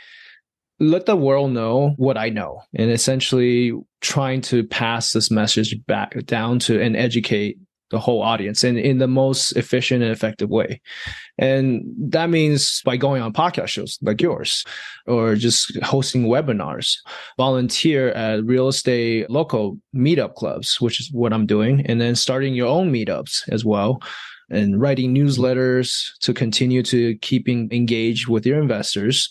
let 0.82 1.06
the 1.06 1.16
world 1.16 1.52
know 1.52 1.94
what 1.96 2.18
I 2.18 2.28
know 2.28 2.60
and 2.74 2.90
essentially 2.90 3.72
trying 4.00 4.40
to 4.42 4.64
pass 4.64 5.12
this 5.12 5.30
message 5.30 5.76
back 5.86 6.26
down 6.26 6.58
to 6.60 6.82
and 6.82 6.96
educate 6.96 7.56
the 7.90 8.00
whole 8.00 8.20
audience 8.20 8.64
in, 8.64 8.76
in 8.76 8.98
the 8.98 9.06
most 9.06 9.52
efficient 9.52 10.02
and 10.02 10.10
effective 10.10 10.50
way. 10.50 10.80
And 11.38 11.84
that 12.08 12.30
means 12.30 12.82
by 12.84 12.96
going 12.96 13.22
on 13.22 13.32
podcast 13.32 13.68
shows 13.68 13.98
like 14.02 14.20
yours 14.20 14.64
or 15.06 15.36
just 15.36 15.78
hosting 15.84 16.24
webinars, 16.24 16.96
volunteer 17.36 18.08
at 18.08 18.44
real 18.44 18.66
estate 18.66 19.30
local 19.30 19.78
meetup 19.94 20.34
clubs, 20.34 20.80
which 20.80 20.98
is 20.98 21.12
what 21.12 21.32
I'm 21.32 21.46
doing, 21.46 21.86
and 21.86 22.00
then 22.00 22.16
starting 22.16 22.54
your 22.54 22.68
own 22.68 22.92
meetups 22.92 23.48
as 23.50 23.64
well 23.64 24.00
and 24.50 24.80
writing 24.80 25.14
newsletters 25.14 26.12
to 26.20 26.34
continue 26.34 26.82
to 26.82 27.14
keeping 27.18 27.68
engaged 27.72 28.26
with 28.26 28.44
your 28.44 28.60
investors 28.60 29.30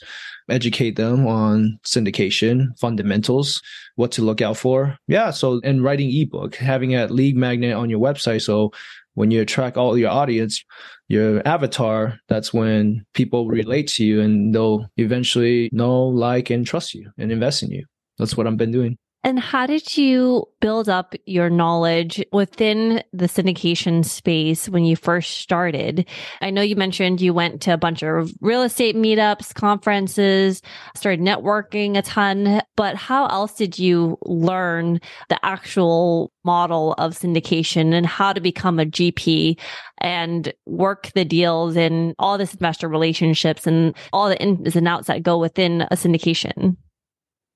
educate 0.49 0.95
them 0.95 1.27
on 1.27 1.79
syndication 1.85 2.77
fundamentals, 2.79 3.61
what 3.95 4.11
to 4.13 4.21
look 4.21 4.41
out 4.41 4.57
for. 4.57 4.97
Yeah. 5.07 5.31
So, 5.31 5.61
and 5.63 5.83
writing 5.83 6.09
ebook, 6.13 6.55
having 6.55 6.95
a 6.95 7.07
lead 7.07 7.35
magnet 7.35 7.75
on 7.75 7.89
your 7.89 7.99
website. 7.99 8.41
So 8.41 8.71
when 9.13 9.31
you 9.31 9.41
attract 9.41 9.77
all 9.77 9.97
your 9.97 10.09
audience, 10.09 10.63
your 11.07 11.45
avatar, 11.45 12.17
that's 12.29 12.53
when 12.53 13.05
people 13.13 13.47
relate 13.47 13.87
to 13.89 14.05
you 14.05 14.21
and 14.21 14.55
they'll 14.55 14.87
eventually 14.97 15.69
know, 15.73 16.03
like, 16.03 16.49
and 16.49 16.65
trust 16.65 16.93
you 16.93 17.11
and 17.17 17.31
invest 17.31 17.63
in 17.63 17.71
you. 17.71 17.85
That's 18.17 18.37
what 18.37 18.47
I've 18.47 18.57
been 18.57 18.71
doing. 18.71 18.97
And 19.23 19.39
how 19.39 19.67
did 19.67 19.97
you 19.97 20.47
build 20.61 20.89
up 20.89 21.13
your 21.27 21.49
knowledge 21.49 22.25
within 22.31 23.03
the 23.13 23.27
syndication 23.27 24.03
space 24.03 24.67
when 24.67 24.83
you 24.83 24.95
first 24.95 25.37
started? 25.37 26.07
I 26.41 26.49
know 26.49 26.63
you 26.63 26.75
mentioned 26.75 27.21
you 27.21 27.31
went 27.31 27.61
to 27.61 27.73
a 27.73 27.77
bunch 27.77 28.01
of 28.01 28.31
real 28.41 28.63
estate 28.63 28.95
meetups, 28.95 29.53
conferences, 29.53 30.63
started 30.95 31.19
networking 31.19 31.97
a 31.97 32.01
ton, 32.01 32.61
but 32.75 32.95
how 32.95 33.27
else 33.27 33.53
did 33.53 33.77
you 33.77 34.17
learn 34.25 34.99
the 35.29 35.43
actual 35.45 36.31
model 36.43 36.93
of 36.93 37.13
syndication 37.13 37.93
and 37.93 38.07
how 38.07 38.33
to 38.33 38.41
become 38.41 38.79
a 38.79 38.85
GP 38.85 39.59
and 39.99 40.51
work 40.65 41.11
the 41.13 41.25
deals 41.25 41.77
and 41.77 42.15
all 42.17 42.39
this 42.39 42.55
investor 42.55 42.89
relationships 42.89 43.67
and 43.67 43.95
all 44.11 44.29
the 44.29 44.41
ins 44.41 44.75
and 44.75 44.87
outs 44.87 45.05
that 45.07 45.21
go 45.21 45.37
within 45.37 45.81
a 45.83 45.95
syndication? 45.95 46.75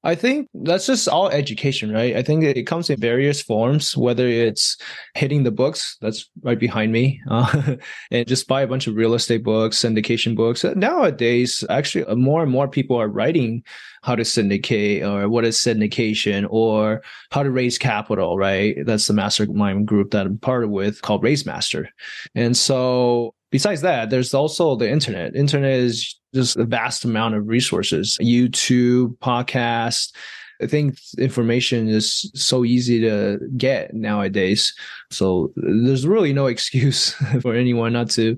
I 0.06 0.14
think 0.14 0.48
that's 0.54 0.86
just 0.86 1.08
all 1.08 1.30
education, 1.30 1.92
right? 1.92 2.16
I 2.16 2.22
think 2.22 2.44
it 2.44 2.68
comes 2.68 2.92
in 2.92 3.00
various 3.00 3.42
forms, 3.42 3.98
whether 3.98 4.28
it's 4.28 4.78
hitting 5.16 5.42
the 5.42 5.52
books, 5.52 5.98
that's 6.00 6.30
right 6.44 6.60
behind 6.60 6.92
me, 6.92 7.20
uh, 7.30 7.76
and 8.12 8.28
just 8.28 8.48
buy 8.48 8.62
a 8.62 8.68
bunch 8.68 8.86
of 8.86 8.96
real 8.96 9.16
estate 9.16 9.44
books, 9.44 9.80
syndication 9.80 10.36
books. 10.36 10.64
Nowadays, 10.64 11.64
actually, 11.72 12.06
uh, 12.06 12.16
more 12.16 12.44
and 12.44 12.52
more 12.52 12.68
people 12.68 12.96
are 12.98 13.08
writing 13.08 13.64
how 14.04 14.16
to 14.16 14.24
syndicate 14.24 15.02
or 15.02 15.28
what 15.28 15.44
is 15.44 15.58
syndication 15.58 16.46
or 16.52 17.02
how 17.32 17.42
to 17.42 17.50
raise 17.50 17.80
capital, 17.80 18.38
right? 18.38 18.78
That's 18.86 19.08
the 19.08 19.14
mastermind 19.14 19.88
group 19.88 20.12
that 20.12 20.28
I'm 20.28 20.38
part 20.38 20.64
of 20.64 20.70
with 20.70 21.02
called 21.02 21.24
Raise 21.24 21.48
Master. 21.48 21.90
And 22.36 22.56
so 22.56 23.34
besides 23.56 23.80
that, 23.80 24.10
there's 24.10 24.34
also 24.34 24.76
the 24.76 24.90
internet. 24.90 25.34
Internet 25.34 25.80
is 25.80 26.20
just 26.34 26.58
a 26.58 26.66
vast 26.66 27.06
amount 27.06 27.36
of 27.36 27.48
resources, 27.48 28.18
YouTube, 28.22 29.18
podcast. 29.20 30.14
I 30.62 30.68
think 30.68 30.98
information 31.18 31.88
is 31.88 32.30
so 32.36 32.66
easy 32.66 33.00
to 33.00 33.40
get 33.56 33.94
nowadays. 33.94 34.76
So 35.10 35.54
there's 35.56 36.06
really 36.06 36.34
no 36.34 36.48
excuse 36.56 37.14
for 37.42 37.56
anyone 37.56 37.94
not 37.94 38.10
to 38.10 38.36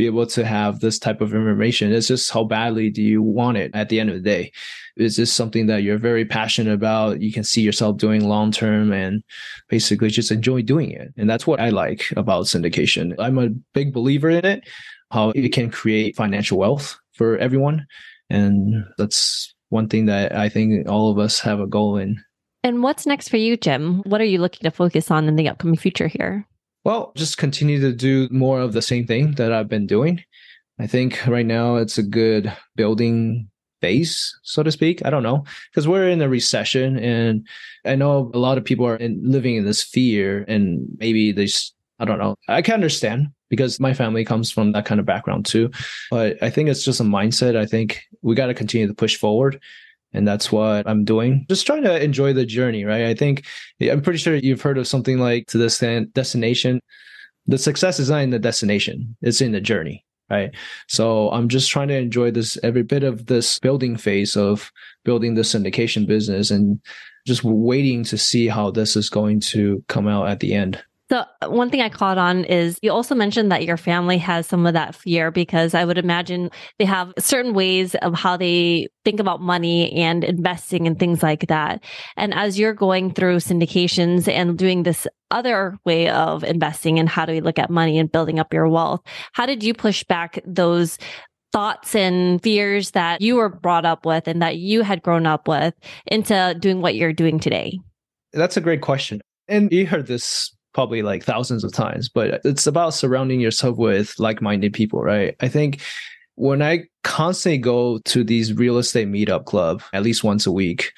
be 0.00 0.06
able 0.06 0.24
to 0.24 0.46
have 0.46 0.80
this 0.80 0.98
type 0.98 1.20
of 1.20 1.34
information. 1.34 1.92
It's 1.92 2.08
just 2.08 2.30
how 2.30 2.44
badly 2.44 2.88
do 2.88 3.02
you 3.02 3.20
want 3.20 3.58
it 3.58 3.70
at 3.74 3.90
the 3.90 4.00
end 4.00 4.08
of 4.08 4.16
the 4.16 4.22
day? 4.22 4.50
Is 4.96 5.16
this 5.16 5.30
something 5.30 5.66
that 5.66 5.82
you're 5.82 5.98
very 5.98 6.24
passionate 6.24 6.72
about? 6.72 7.20
You 7.20 7.30
can 7.30 7.44
see 7.44 7.60
yourself 7.60 7.98
doing 7.98 8.26
long 8.26 8.50
term 8.50 8.92
and 8.94 9.22
basically 9.68 10.08
just 10.08 10.32
enjoy 10.32 10.62
doing 10.62 10.90
it. 10.90 11.12
And 11.18 11.28
that's 11.28 11.46
what 11.46 11.60
I 11.60 11.68
like 11.68 12.06
about 12.16 12.46
syndication. 12.46 13.14
I'm 13.18 13.36
a 13.36 13.50
big 13.74 13.92
believer 13.92 14.30
in 14.30 14.46
it, 14.46 14.66
how 15.10 15.32
it 15.34 15.52
can 15.52 15.70
create 15.70 16.16
financial 16.16 16.56
wealth 16.56 16.98
for 17.12 17.36
everyone. 17.36 17.86
And 18.30 18.86
that's 18.96 19.54
one 19.68 19.86
thing 19.86 20.06
that 20.06 20.34
I 20.34 20.48
think 20.48 20.88
all 20.88 21.10
of 21.10 21.18
us 21.18 21.40
have 21.40 21.60
a 21.60 21.66
goal 21.66 21.98
in. 21.98 22.24
And 22.64 22.82
what's 22.82 23.04
next 23.04 23.28
for 23.28 23.36
you, 23.36 23.58
Jim? 23.58 24.00
What 24.04 24.22
are 24.22 24.32
you 24.32 24.38
looking 24.38 24.64
to 24.64 24.70
focus 24.70 25.10
on 25.10 25.28
in 25.28 25.36
the 25.36 25.50
upcoming 25.50 25.76
future 25.76 26.08
here? 26.08 26.46
Well, 26.84 27.12
just 27.14 27.38
continue 27.38 27.80
to 27.80 27.92
do 27.92 28.28
more 28.30 28.60
of 28.60 28.72
the 28.72 28.82
same 28.82 29.06
thing 29.06 29.32
that 29.32 29.52
I've 29.52 29.68
been 29.68 29.86
doing. 29.86 30.24
I 30.78 30.86
think 30.86 31.26
right 31.26 31.44
now 31.44 31.76
it's 31.76 31.98
a 31.98 32.02
good 32.02 32.52
building 32.74 33.48
base, 33.80 34.38
so 34.42 34.62
to 34.62 34.72
speak. 34.72 35.04
I 35.04 35.10
don't 35.10 35.22
know, 35.22 35.44
because 35.70 35.86
we're 35.86 36.08
in 36.08 36.22
a 36.22 36.28
recession, 36.28 36.98
and 36.98 37.46
I 37.84 37.96
know 37.96 38.30
a 38.32 38.38
lot 38.38 38.58
of 38.58 38.64
people 38.64 38.86
are 38.86 38.96
in, 38.96 39.20
living 39.22 39.56
in 39.56 39.64
this 39.64 39.82
fear, 39.82 40.44
and 40.48 40.86
maybe 40.98 41.32
they, 41.32 41.48
I 41.98 42.04
don't 42.06 42.18
know. 42.18 42.36
I 42.48 42.62
can 42.62 42.74
understand 42.74 43.28
because 43.50 43.80
my 43.80 43.92
family 43.92 44.24
comes 44.24 44.50
from 44.50 44.72
that 44.72 44.86
kind 44.86 45.00
of 45.00 45.06
background 45.06 45.44
too. 45.44 45.70
But 46.10 46.42
I 46.42 46.48
think 46.48 46.68
it's 46.68 46.84
just 46.84 47.00
a 47.00 47.04
mindset. 47.04 47.56
I 47.56 47.66
think 47.66 48.02
we 48.22 48.34
got 48.34 48.46
to 48.46 48.54
continue 48.54 48.86
to 48.86 48.94
push 48.94 49.16
forward. 49.16 49.60
And 50.12 50.26
that's 50.26 50.50
what 50.50 50.88
I'm 50.88 51.04
doing. 51.04 51.46
Just 51.48 51.66
trying 51.66 51.84
to 51.84 52.02
enjoy 52.02 52.32
the 52.32 52.44
journey, 52.44 52.84
right? 52.84 53.06
I 53.06 53.14
think 53.14 53.46
I'm 53.80 54.02
pretty 54.02 54.18
sure 54.18 54.34
you've 54.34 54.60
heard 54.60 54.78
of 54.78 54.88
something 54.88 55.18
like 55.18 55.46
to 55.48 55.58
this 55.58 55.78
destination. 55.78 56.80
The 57.46 57.58
success 57.58 57.98
is 57.98 58.10
not 58.10 58.22
in 58.22 58.30
the 58.30 58.38
destination, 58.38 59.16
it's 59.22 59.40
in 59.40 59.52
the 59.52 59.60
journey, 59.60 60.04
right? 60.28 60.54
So 60.88 61.30
I'm 61.30 61.48
just 61.48 61.70
trying 61.70 61.88
to 61.88 61.96
enjoy 61.96 62.30
this 62.30 62.58
every 62.62 62.82
bit 62.82 63.02
of 63.02 63.26
this 63.26 63.58
building 63.58 63.96
phase 63.96 64.36
of 64.36 64.70
building 65.04 65.34
the 65.34 65.42
syndication 65.42 66.06
business 66.06 66.50
and 66.50 66.80
just 67.26 67.44
waiting 67.44 68.04
to 68.04 68.18
see 68.18 68.48
how 68.48 68.70
this 68.70 68.96
is 68.96 69.10
going 69.10 69.40
to 69.40 69.84
come 69.88 70.08
out 70.08 70.28
at 70.28 70.40
the 70.40 70.54
end. 70.54 70.82
So, 71.10 71.24
uh, 71.42 71.48
one 71.48 71.70
thing 71.70 71.80
I 71.80 71.88
caught 71.88 72.18
on 72.18 72.44
is 72.44 72.78
you 72.82 72.92
also 72.92 73.16
mentioned 73.16 73.50
that 73.50 73.64
your 73.64 73.76
family 73.76 74.16
has 74.18 74.46
some 74.46 74.64
of 74.64 74.74
that 74.74 74.94
fear 74.94 75.32
because 75.32 75.74
I 75.74 75.84
would 75.84 75.98
imagine 75.98 76.52
they 76.78 76.84
have 76.84 77.12
certain 77.18 77.52
ways 77.52 77.96
of 77.96 78.14
how 78.14 78.36
they 78.36 78.86
think 79.04 79.18
about 79.18 79.40
money 79.40 79.92
and 79.92 80.22
investing 80.22 80.86
and 80.86 80.96
things 80.96 81.20
like 81.20 81.48
that. 81.48 81.82
And 82.16 82.32
as 82.32 82.60
you're 82.60 82.74
going 82.74 83.12
through 83.12 83.38
syndications 83.38 84.28
and 84.28 84.56
doing 84.56 84.84
this 84.84 85.08
other 85.32 85.76
way 85.84 86.08
of 86.08 86.44
investing 86.44 87.00
and 87.00 87.08
how 87.08 87.26
do 87.26 87.32
we 87.32 87.40
look 87.40 87.58
at 87.58 87.70
money 87.70 87.98
and 87.98 88.12
building 88.12 88.38
up 88.38 88.54
your 88.54 88.68
wealth, 88.68 89.00
how 89.32 89.46
did 89.46 89.64
you 89.64 89.74
push 89.74 90.04
back 90.04 90.38
those 90.46 90.96
thoughts 91.52 91.96
and 91.96 92.40
fears 92.40 92.92
that 92.92 93.20
you 93.20 93.34
were 93.34 93.48
brought 93.48 93.84
up 93.84 94.06
with 94.06 94.28
and 94.28 94.40
that 94.42 94.58
you 94.58 94.82
had 94.82 95.02
grown 95.02 95.26
up 95.26 95.48
with 95.48 95.74
into 96.06 96.56
doing 96.60 96.80
what 96.80 96.94
you're 96.94 97.12
doing 97.12 97.40
today? 97.40 97.80
That's 98.32 98.56
a 98.56 98.60
great 98.60 98.80
question. 98.80 99.20
And 99.48 99.72
you 99.72 99.88
heard 99.88 100.06
this 100.06 100.52
probably 100.72 101.02
like 101.02 101.24
thousands 101.24 101.64
of 101.64 101.72
times, 101.72 102.08
but 102.08 102.40
it's 102.44 102.66
about 102.66 102.94
surrounding 102.94 103.40
yourself 103.40 103.76
with 103.76 104.14
like 104.18 104.40
minded 104.40 104.72
people, 104.72 105.02
right? 105.02 105.34
I 105.40 105.48
think 105.48 105.80
when 106.36 106.62
I 106.62 106.84
constantly 107.04 107.58
go 107.58 107.98
to 108.06 108.24
these 108.24 108.54
real 108.54 108.78
estate 108.78 109.08
meetup 109.08 109.44
club 109.44 109.82
at 109.92 110.02
least 110.02 110.24
once 110.24 110.46
a 110.46 110.52
week, 110.52 110.92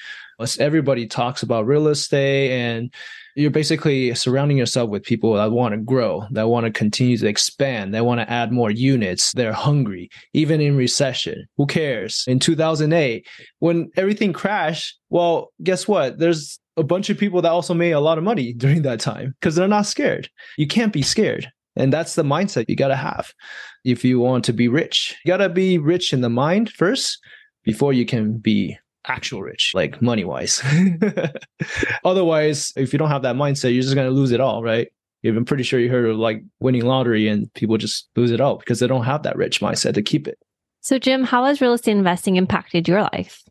everybody 0.58 1.06
talks 1.06 1.42
about 1.42 1.66
real 1.66 1.88
estate 1.88 2.50
and 2.50 2.92
you're 3.34 3.50
basically 3.50 4.14
surrounding 4.14 4.58
yourself 4.58 4.90
with 4.90 5.04
people 5.04 5.34
that 5.34 5.52
want 5.52 5.72
to 5.72 5.78
grow, 5.78 6.24
that 6.32 6.48
want 6.48 6.66
to 6.66 6.70
continue 6.70 7.16
to 7.16 7.26
expand, 7.26 7.94
that 7.94 8.04
want 8.04 8.20
to 8.20 8.30
add 8.30 8.52
more 8.52 8.70
units. 8.70 9.32
They're 9.32 9.52
hungry, 9.52 10.10
even 10.34 10.60
in 10.60 10.76
recession. 10.76 11.46
Who 11.56 11.66
cares? 11.66 12.24
In 12.26 12.38
2008, 12.38 13.26
when 13.60 13.90
everything 13.96 14.32
crashed, 14.32 14.98
well, 15.08 15.52
guess 15.62 15.88
what? 15.88 16.18
There's 16.18 16.58
a 16.76 16.82
bunch 16.82 17.10
of 17.10 17.18
people 17.18 17.42
that 17.42 17.50
also 17.50 17.74
made 17.74 17.92
a 17.92 18.00
lot 18.00 18.18
of 18.18 18.24
money 18.24 18.52
during 18.56 18.82
that 18.82 19.00
time 19.00 19.34
because 19.40 19.54
they're 19.54 19.68
not 19.68 19.86
scared. 19.86 20.28
You 20.56 20.66
can't 20.66 20.92
be 20.92 21.02
scared. 21.02 21.50
And 21.74 21.92
that's 21.92 22.16
the 22.16 22.22
mindset 22.22 22.66
you 22.68 22.76
got 22.76 22.88
to 22.88 22.96
have 22.96 23.32
if 23.84 24.04
you 24.04 24.20
want 24.20 24.44
to 24.44 24.52
be 24.52 24.68
rich. 24.68 25.16
You 25.24 25.30
got 25.30 25.38
to 25.38 25.48
be 25.48 25.78
rich 25.78 26.12
in 26.12 26.20
the 26.20 26.28
mind 26.28 26.70
first 26.70 27.18
before 27.64 27.94
you 27.94 28.04
can 28.04 28.36
be 28.36 28.78
actual 29.06 29.42
rich, 29.42 29.72
like 29.74 30.02
money 30.02 30.24
wise. 30.24 30.62
Otherwise, 32.04 32.72
if 32.76 32.92
you 32.92 32.98
don't 32.98 33.08
have 33.08 33.22
that 33.22 33.36
mindset, 33.36 33.72
you're 33.72 33.82
just 33.82 33.94
going 33.94 34.06
to 34.06 34.14
lose 34.14 34.32
it 34.32 34.40
all, 34.40 34.62
right? 34.62 34.88
I'm 35.24 35.44
pretty 35.44 35.62
sure 35.62 35.80
you 35.80 35.88
heard 35.88 36.10
of 36.10 36.16
like 36.16 36.42
winning 36.60 36.84
lottery 36.84 37.28
and 37.28 37.52
people 37.54 37.78
just 37.78 38.08
lose 38.16 38.32
it 38.32 38.40
all 38.40 38.56
because 38.56 38.80
they 38.80 38.86
don't 38.86 39.04
have 39.04 39.22
that 39.22 39.36
rich 39.36 39.60
mindset 39.60 39.94
to 39.94 40.02
keep 40.02 40.28
it. 40.28 40.38
So, 40.80 40.98
Jim, 40.98 41.24
how 41.24 41.44
has 41.44 41.60
real 41.60 41.72
estate 41.72 41.92
investing 41.92 42.36
impacted 42.36 42.88
your 42.88 43.02
life? 43.02 43.44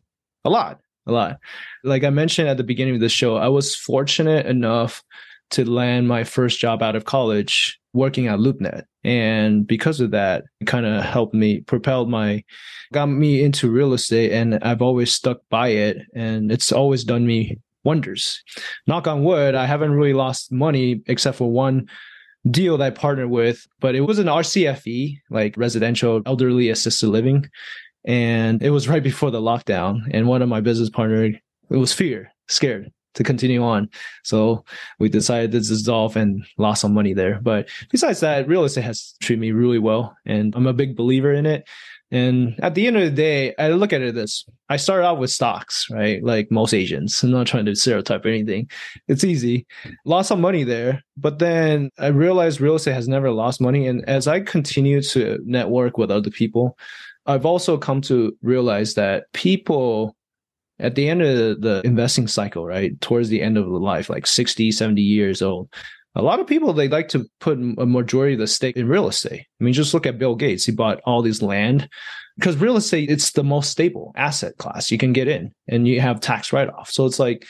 A 0.44 0.50
lot 0.50 0.81
a 1.06 1.12
lot. 1.12 1.38
Like 1.84 2.04
I 2.04 2.10
mentioned 2.10 2.48
at 2.48 2.56
the 2.56 2.64
beginning 2.64 2.94
of 2.94 3.00
the 3.00 3.08
show, 3.08 3.36
I 3.36 3.48
was 3.48 3.74
fortunate 3.74 4.46
enough 4.46 5.02
to 5.50 5.68
land 5.68 6.08
my 6.08 6.24
first 6.24 6.58
job 6.58 6.82
out 6.82 6.96
of 6.96 7.04
college 7.04 7.78
working 7.92 8.26
at 8.26 8.38
LoopNet. 8.38 8.84
And 9.04 9.66
because 9.66 10.00
of 10.00 10.12
that, 10.12 10.44
it 10.60 10.66
kind 10.66 10.86
of 10.86 11.04
helped 11.04 11.34
me, 11.34 11.60
propelled 11.60 12.08
my, 12.08 12.42
got 12.92 13.06
me 13.06 13.42
into 13.42 13.70
real 13.70 13.92
estate. 13.92 14.32
And 14.32 14.58
I've 14.62 14.80
always 14.80 15.12
stuck 15.12 15.40
by 15.50 15.68
it. 15.68 15.98
And 16.14 16.50
it's 16.50 16.72
always 16.72 17.04
done 17.04 17.26
me 17.26 17.58
wonders. 17.84 18.42
Knock 18.86 19.06
on 19.06 19.24
wood, 19.24 19.54
I 19.54 19.66
haven't 19.66 19.92
really 19.92 20.14
lost 20.14 20.52
money 20.52 21.02
except 21.06 21.36
for 21.36 21.50
one 21.50 21.88
deal 22.50 22.78
that 22.78 22.84
I 22.84 22.90
partnered 22.90 23.30
with, 23.30 23.66
but 23.80 23.94
it 23.94 24.00
was 24.00 24.18
an 24.18 24.26
RCFE, 24.26 25.20
like 25.30 25.56
residential 25.56 26.22
elderly 26.26 26.70
assisted 26.70 27.08
living 27.08 27.48
and 28.04 28.62
it 28.62 28.70
was 28.70 28.88
right 28.92 29.02
before 29.02 29.30
the 29.30 29.40
lockdown 29.40 30.00
and 30.10 30.26
one 30.26 30.42
of 30.42 30.48
my 30.48 30.60
business 30.60 30.90
partner 30.90 31.24
it 31.24 31.76
was 31.76 31.92
fear 31.92 32.32
scared 32.48 32.92
to 33.14 33.24
continue 33.24 33.62
on. 33.62 33.88
So 34.24 34.64
we 34.98 35.08
decided 35.08 35.52
to 35.52 35.58
dissolve 35.60 36.16
and 36.16 36.44
lost 36.58 36.80
some 36.80 36.94
money 36.94 37.12
there. 37.12 37.40
But 37.42 37.68
besides 37.90 38.20
that 38.20 38.48
real 38.48 38.64
estate 38.64 38.84
has 38.84 39.14
treated 39.20 39.40
me 39.40 39.52
really 39.52 39.78
well 39.78 40.16
and 40.24 40.54
i'm 40.54 40.66
a 40.66 40.72
big 40.72 40.96
believer 40.96 41.32
in 41.32 41.46
it. 41.46 41.68
And 42.10 42.58
at 42.62 42.74
the 42.74 42.86
end 42.86 42.96
of 42.96 43.02
the 43.02 43.10
day 43.10 43.54
i 43.58 43.68
look 43.68 43.92
at 43.92 44.02
it 44.02 44.14
this 44.14 44.44
i 44.68 44.76
started 44.76 45.06
out 45.06 45.18
with 45.18 45.30
stocks 45.30 45.86
right? 45.90 46.22
Like 46.22 46.50
most 46.50 46.74
asians. 46.74 47.22
I'm 47.22 47.30
not 47.30 47.46
trying 47.46 47.66
to 47.66 47.74
stereotype 47.74 48.26
anything. 48.26 48.70
It's 49.08 49.24
easy. 49.24 49.66
Lost 50.04 50.28
some 50.28 50.40
money 50.40 50.64
there 50.64 51.02
but 51.16 51.38
then 51.38 51.90
i 51.98 52.06
realized 52.06 52.60
real 52.60 52.76
estate 52.76 52.94
has 52.94 53.08
never 53.08 53.30
lost 53.30 53.60
money. 53.60 53.86
And 53.86 54.08
as 54.08 54.26
i 54.26 54.40
continue 54.40 55.02
to 55.02 55.38
network 55.44 55.98
with 55.98 56.10
other 56.10 56.30
people 56.30 56.76
I've 57.26 57.46
also 57.46 57.76
come 57.76 58.00
to 58.02 58.36
realize 58.42 58.94
that 58.94 59.32
people 59.32 60.16
at 60.78 60.96
the 60.96 61.08
end 61.08 61.22
of 61.22 61.60
the 61.60 61.80
investing 61.84 62.26
cycle, 62.26 62.66
right, 62.66 63.00
towards 63.00 63.28
the 63.28 63.40
end 63.40 63.56
of 63.56 63.66
the 63.66 63.78
life, 63.78 64.10
like 64.10 64.26
60, 64.26 64.72
70 64.72 65.00
years 65.00 65.40
old, 65.40 65.72
a 66.14 66.22
lot 66.22 66.40
of 66.40 66.46
people 66.46 66.72
they 66.72 66.88
like 66.88 67.08
to 67.08 67.26
put 67.40 67.58
a 67.58 67.86
majority 67.86 68.34
of 68.34 68.40
the 68.40 68.46
stake 68.46 68.76
in 68.76 68.88
real 68.88 69.08
estate. 69.08 69.46
I 69.60 69.64
mean, 69.64 69.72
just 69.72 69.94
look 69.94 70.06
at 70.06 70.18
Bill 70.18 70.34
Gates. 70.34 70.66
He 70.66 70.72
bought 70.72 71.00
all 71.04 71.22
this 71.22 71.40
land 71.40 71.88
because 72.36 72.56
real 72.56 72.76
estate 72.76 73.10
it's 73.10 73.32
the 73.32 73.44
most 73.44 73.70
stable 73.70 74.12
asset 74.16 74.56
class 74.58 74.90
you 74.90 74.98
can 74.98 75.12
get 75.12 75.28
in, 75.28 75.52
and 75.68 75.88
you 75.88 76.00
have 76.00 76.20
tax 76.20 76.52
write 76.52 76.68
off. 76.68 76.90
So 76.90 77.06
it's 77.06 77.18
like 77.18 77.46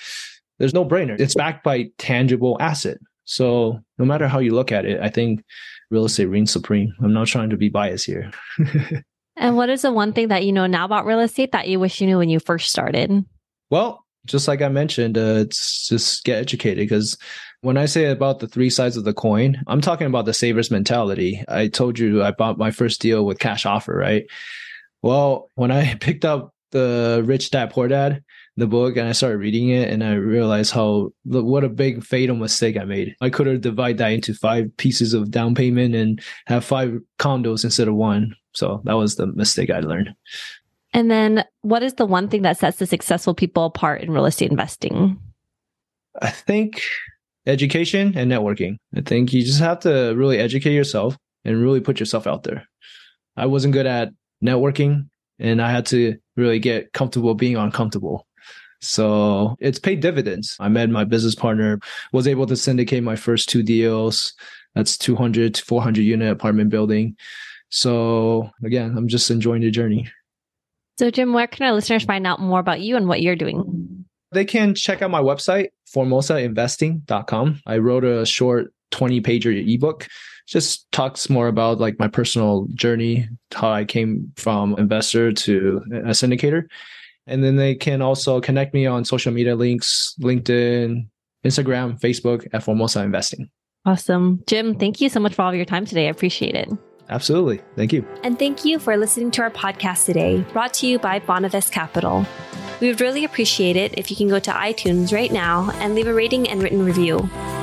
there's 0.59 0.75
no 0.75 0.85
brainer. 0.85 1.19
It's 1.19 1.35
backed 1.35 1.65
by 1.65 1.91
tangible 1.99 2.57
asset. 2.61 2.99
So 3.25 3.81
no 3.99 4.05
matter 4.05 4.29
how 4.29 4.39
you 4.39 4.55
look 4.55 4.71
at 4.71 4.85
it, 4.85 5.01
I 5.01 5.09
think 5.09 5.43
real 5.91 6.05
estate 6.05 6.27
reigns 6.27 6.53
supreme. 6.53 6.93
I'm 7.03 7.13
not 7.13 7.27
trying 7.27 7.51
to 7.51 7.57
be 7.57 7.69
biased 7.69 8.07
here. 8.07 8.31
And 9.37 9.57
what 9.57 9.71
is 9.71 9.83
the 9.83 9.93
one 9.93 10.13
thing 10.13 10.29
that 10.29 10.45
you 10.45 10.53
know 10.53 10.67
now 10.67 10.85
about 10.85 11.07
real 11.07 11.21
estate 11.21 11.53
that 11.53 11.69
you 11.69 11.81
wish 11.81 12.01
you 12.01 12.07
knew 12.07 12.19
when 12.19 12.29
you 12.29 12.39
first 12.39 12.71
started? 12.71 13.25
Well, 13.71 14.05
just 14.27 14.47
like 14.47 14.63
I 14.63 14.69
mentioned, 14.69 15.19
uh, 15.19 15.39
it's 15.41 15.89
just 15.89 16.25
get 16.25 16.39
educated 16.39 16.79
because 16.79 17.17
when 17.63 17.77
I 17.77 17.87
say 17.87 18.07
about 18.07 18.41
the 18.41 18.49
three 18.49 18.71
sides 18.71 18.97
of 18.97 19.05
the 19.05 19.15
coin, 19.15 19.63
I'm 19.67 19.81
talking 19.81 20.07
about 20.07 20.27
the 20.27 20.35
saver's 20.35 20.71
mentality. 20.71 21.43
I 21.49 21.69
told 21.69 21.99
you 21.99 22.23
I 22.23 22.33
bought 22.33 22.59
my 22.59 22.71
first 22.71 23.01
deal 23.01 23.25
with 23.25 23.39
cash 23.39 23.67
offer, 23.67 23.97
right? 23.97 24.25
Well, 25.01 25.51
when 25.55 25.71
I 25.71 25.95
picked 26.01 26.25
up 26.25 26.53
the 26.71 27.23
Rich 27.25 27.51
Dad 27.51 27.71
Poor 27.71 27.89
Dad, 27.89 28.23
the 28.57 28.67
book, 28.67 28.97
and 28.97 29.09
I 29.09 29.13
started 29.13 29.39
reading 29.39 29.71
it, 29.71 29.89
and 29.89 30.05
I 30.05 30.15
realized 30.15 30.73
how 30.73 31.11
what 31.25 31.65
a 31.65 31.69
big 31.69 32.05
fatal 32.05 32.37
mistake 32.37 32.77
I 32.77 32.85
made. 32.85 33.17
I 33.21 33.31
could 33.31 33.47
have 33.47 33.61
divided 33.61 33.99
that 33.99 34.13
into 34.13 34.35
five 34.35 34.77
pieces 34.77 35.15
of 35.15 35.31
down 35.31 35.55
payment 35.55 35.95
and 35.95 36.23
have 36.47 36.65
five 36.65 36.99
condos 37.19 37.65
instead 37.65 37.89
of 37.89 37.95
one. 37.95 38.35
So 38.55 38.81
that 38.85 38.95
was 38.95 39.17
the 39.17 39.27
mistake 39.27 39.71
I 39.71 39.81
learned. 39.81 40.15
And 40.93 41.11
then 41.11 41.45
what 41.63 41.83
is 41.83 41.95
the 41.95 42.07
one 42.07 42.29
thing 42.29 42.43
that 42.43 42.59
sets 42.59 42.79
the 42.79 42.87
successful 42.87 43.35
people 43.35 43.65
apart 43.67 44.03
in 44.03 44.11
real 44.11 44.27
estate 44.27 44.51
investing? 44.51 45.19
I 46.21 46.31
think 46.31 46.83
education 47.47 48.13
and 48.17 48.31
networking. 48.31 48.77
I 48.95 49.01
think 49.01 49.33
you 49.33 49.43
just 49.43 49.61
have 49.61 49.81
to 49.81 50.13
really 50.15 50.39
educate 50.39 50.75
yourself 50.75 51.17
and 51.45 51.63
really 51.63 51.81
put 51.81 51.99
yourself 51.99 52.27
out 52.27 52.43
there. 52.43 52.69
I 53.37 53.47
wasn't 53.47 53.73
good 53.73 53.87
at 53.87 54.11
networking 54.45 55.09
and 55.39 55.63
I 55.63 55.71
had 55.71 55.87
to 55.87 56.17
really 56.37 56.59
get 56.59 56.93
comfortable 56.93 57.35
being 57.35 57.57
uncomfortable. 57.57 58.27
So 58.81 59.57
it's 59.61 59.79
paid 59.79 60.01
dividends. 60.01 60.57
I 60.61 60.69
met 60.69 60.91
my 60.91 61.05
business 61.05 61.35
partner, 61.35 61.79
was 62.13 62.27
able 62.27 62.47
to 62.47 62.57
syndicate 62.57 63.03
my 63.03 63.17
first 63.17 63.49
two 63.49 63.63
deals. 63.63 64.35
That's 64.75 64.99
200 64.99 65.55
to 65.55 65.65
400 65.65 66.03
unit 66.03 66.33
apartment 66.33 66.71
building. 66.71 67.17
So 67.73 68.51
again, 68.63 68.95
I'm 68.97 69.09
just 69.09 69.31
enjoying 69.31 69.63
the 69.63 69.71
journey. 69.71 70.09
So, 70.99 71.11
Jim, 71.11 71.33
where 71.33 71.47
can 71.47 71.67
our 71.67 71.73
listeners 71.73 72.05
find 72.05 72.27
out 72.27 72.39
more 72.39 72.61
about 72.61 72.81
you 72.83 72.97
and 72.97 73.09
what 73.09 73.23
you're 73.23 73.35
doing? 73.35 74.05
They 74.31 74.45
can 74.45 74.75
check 74.75 75.01
out 75.03 75.11
my 75.11 75.23
website, 75.23 75.69
formosainvesting.com. 75.93 77.63
I 77.67 77.79
wrote 77.79 78.05
a 78.05 78.27
short 78.27 78.73
20 78.91 79.21
pager 79.23 79.75
ebook. 79.75 80.07
Just 80.47 80.91
talks 80.93 81.31
more 81.31 81.49
about 81.49 81.81
like 81.81 81.99
my 81.99 82.09
personal 82.09 82.67
journey, 82.75 83.29
how 83.53 83.73
I 83.73 83.85
came 83.85 84.33
from 84.37 84.77
investor 84.79 85.33
to 85.33 85.83
a 85.93 86.11
syndicator. 86.11 86.65
And 87.27 87.43
then 87.43 87.57
they 87.57 87.75
can 87.75 88.03
also 88.03 88.41
connect 88.41 88.75
me 88.75 88.85
on 88.85 89.05
social 89.05 89.33
media 89.33 89.55
links, 89.55 90.15
LinkedIn, 90.21 91.07
Instagram, 91.45 91.99
Facebook 92.01 92.47
at 92.53 92.63
Formosa 92.63 93.03
Investing. 93.03 93.49
Awesome. 93.87 94.43
Jim, 94.47 94.79
thank 94.79 95.01
you 95.01 95.09
so 95.09 95.21
much 95.21 95.35
for 95.35 95.43
all 95.43 95.51
of 95.51 95.57
your 95.57 95.65
time 95.65 95.87
today. 95.87 96.07
I 96.07 96.11
appreciate 96.11 96.55
it. 96.55 96.69
Absolutely. 97.09 97.61
Thank 97.77 97.93
you. 97.93 98.07
And 98.23 98.39
thank 98.39 98.65
you 98.65 98.79
for 98.79 98.97
listening 98.97 99.31
to 99.33 99.43
our 99.43 99.51
podcast 99.51 100.07
today, 100.07 100.45
brought 100.53 100.75
to 100.75 100.87
you 100.87 100.99
by 100.99 101.21
Bonavest 101.21 101.71
Capital. 101.71 102.27
We 102.81 102.89
would 102.89 103.01
really 103.01 103.25
appreciate 103.25 103.77
it 103.77 103.95
if 103.99 104.11
you 104.11 104.17
can 104.17 104.29
go 104.29 104.39
to 104.41 104.51
iTunes 104.51 105.13
right 105.13 105.31
now 105.31 105.71
and 105.75 105.95
leave 105.95 106.07
a 106.07 106.15
rating 106.15 106.49
and 106.49 106.63
written 106.63 106.85
review. 106.85 107.29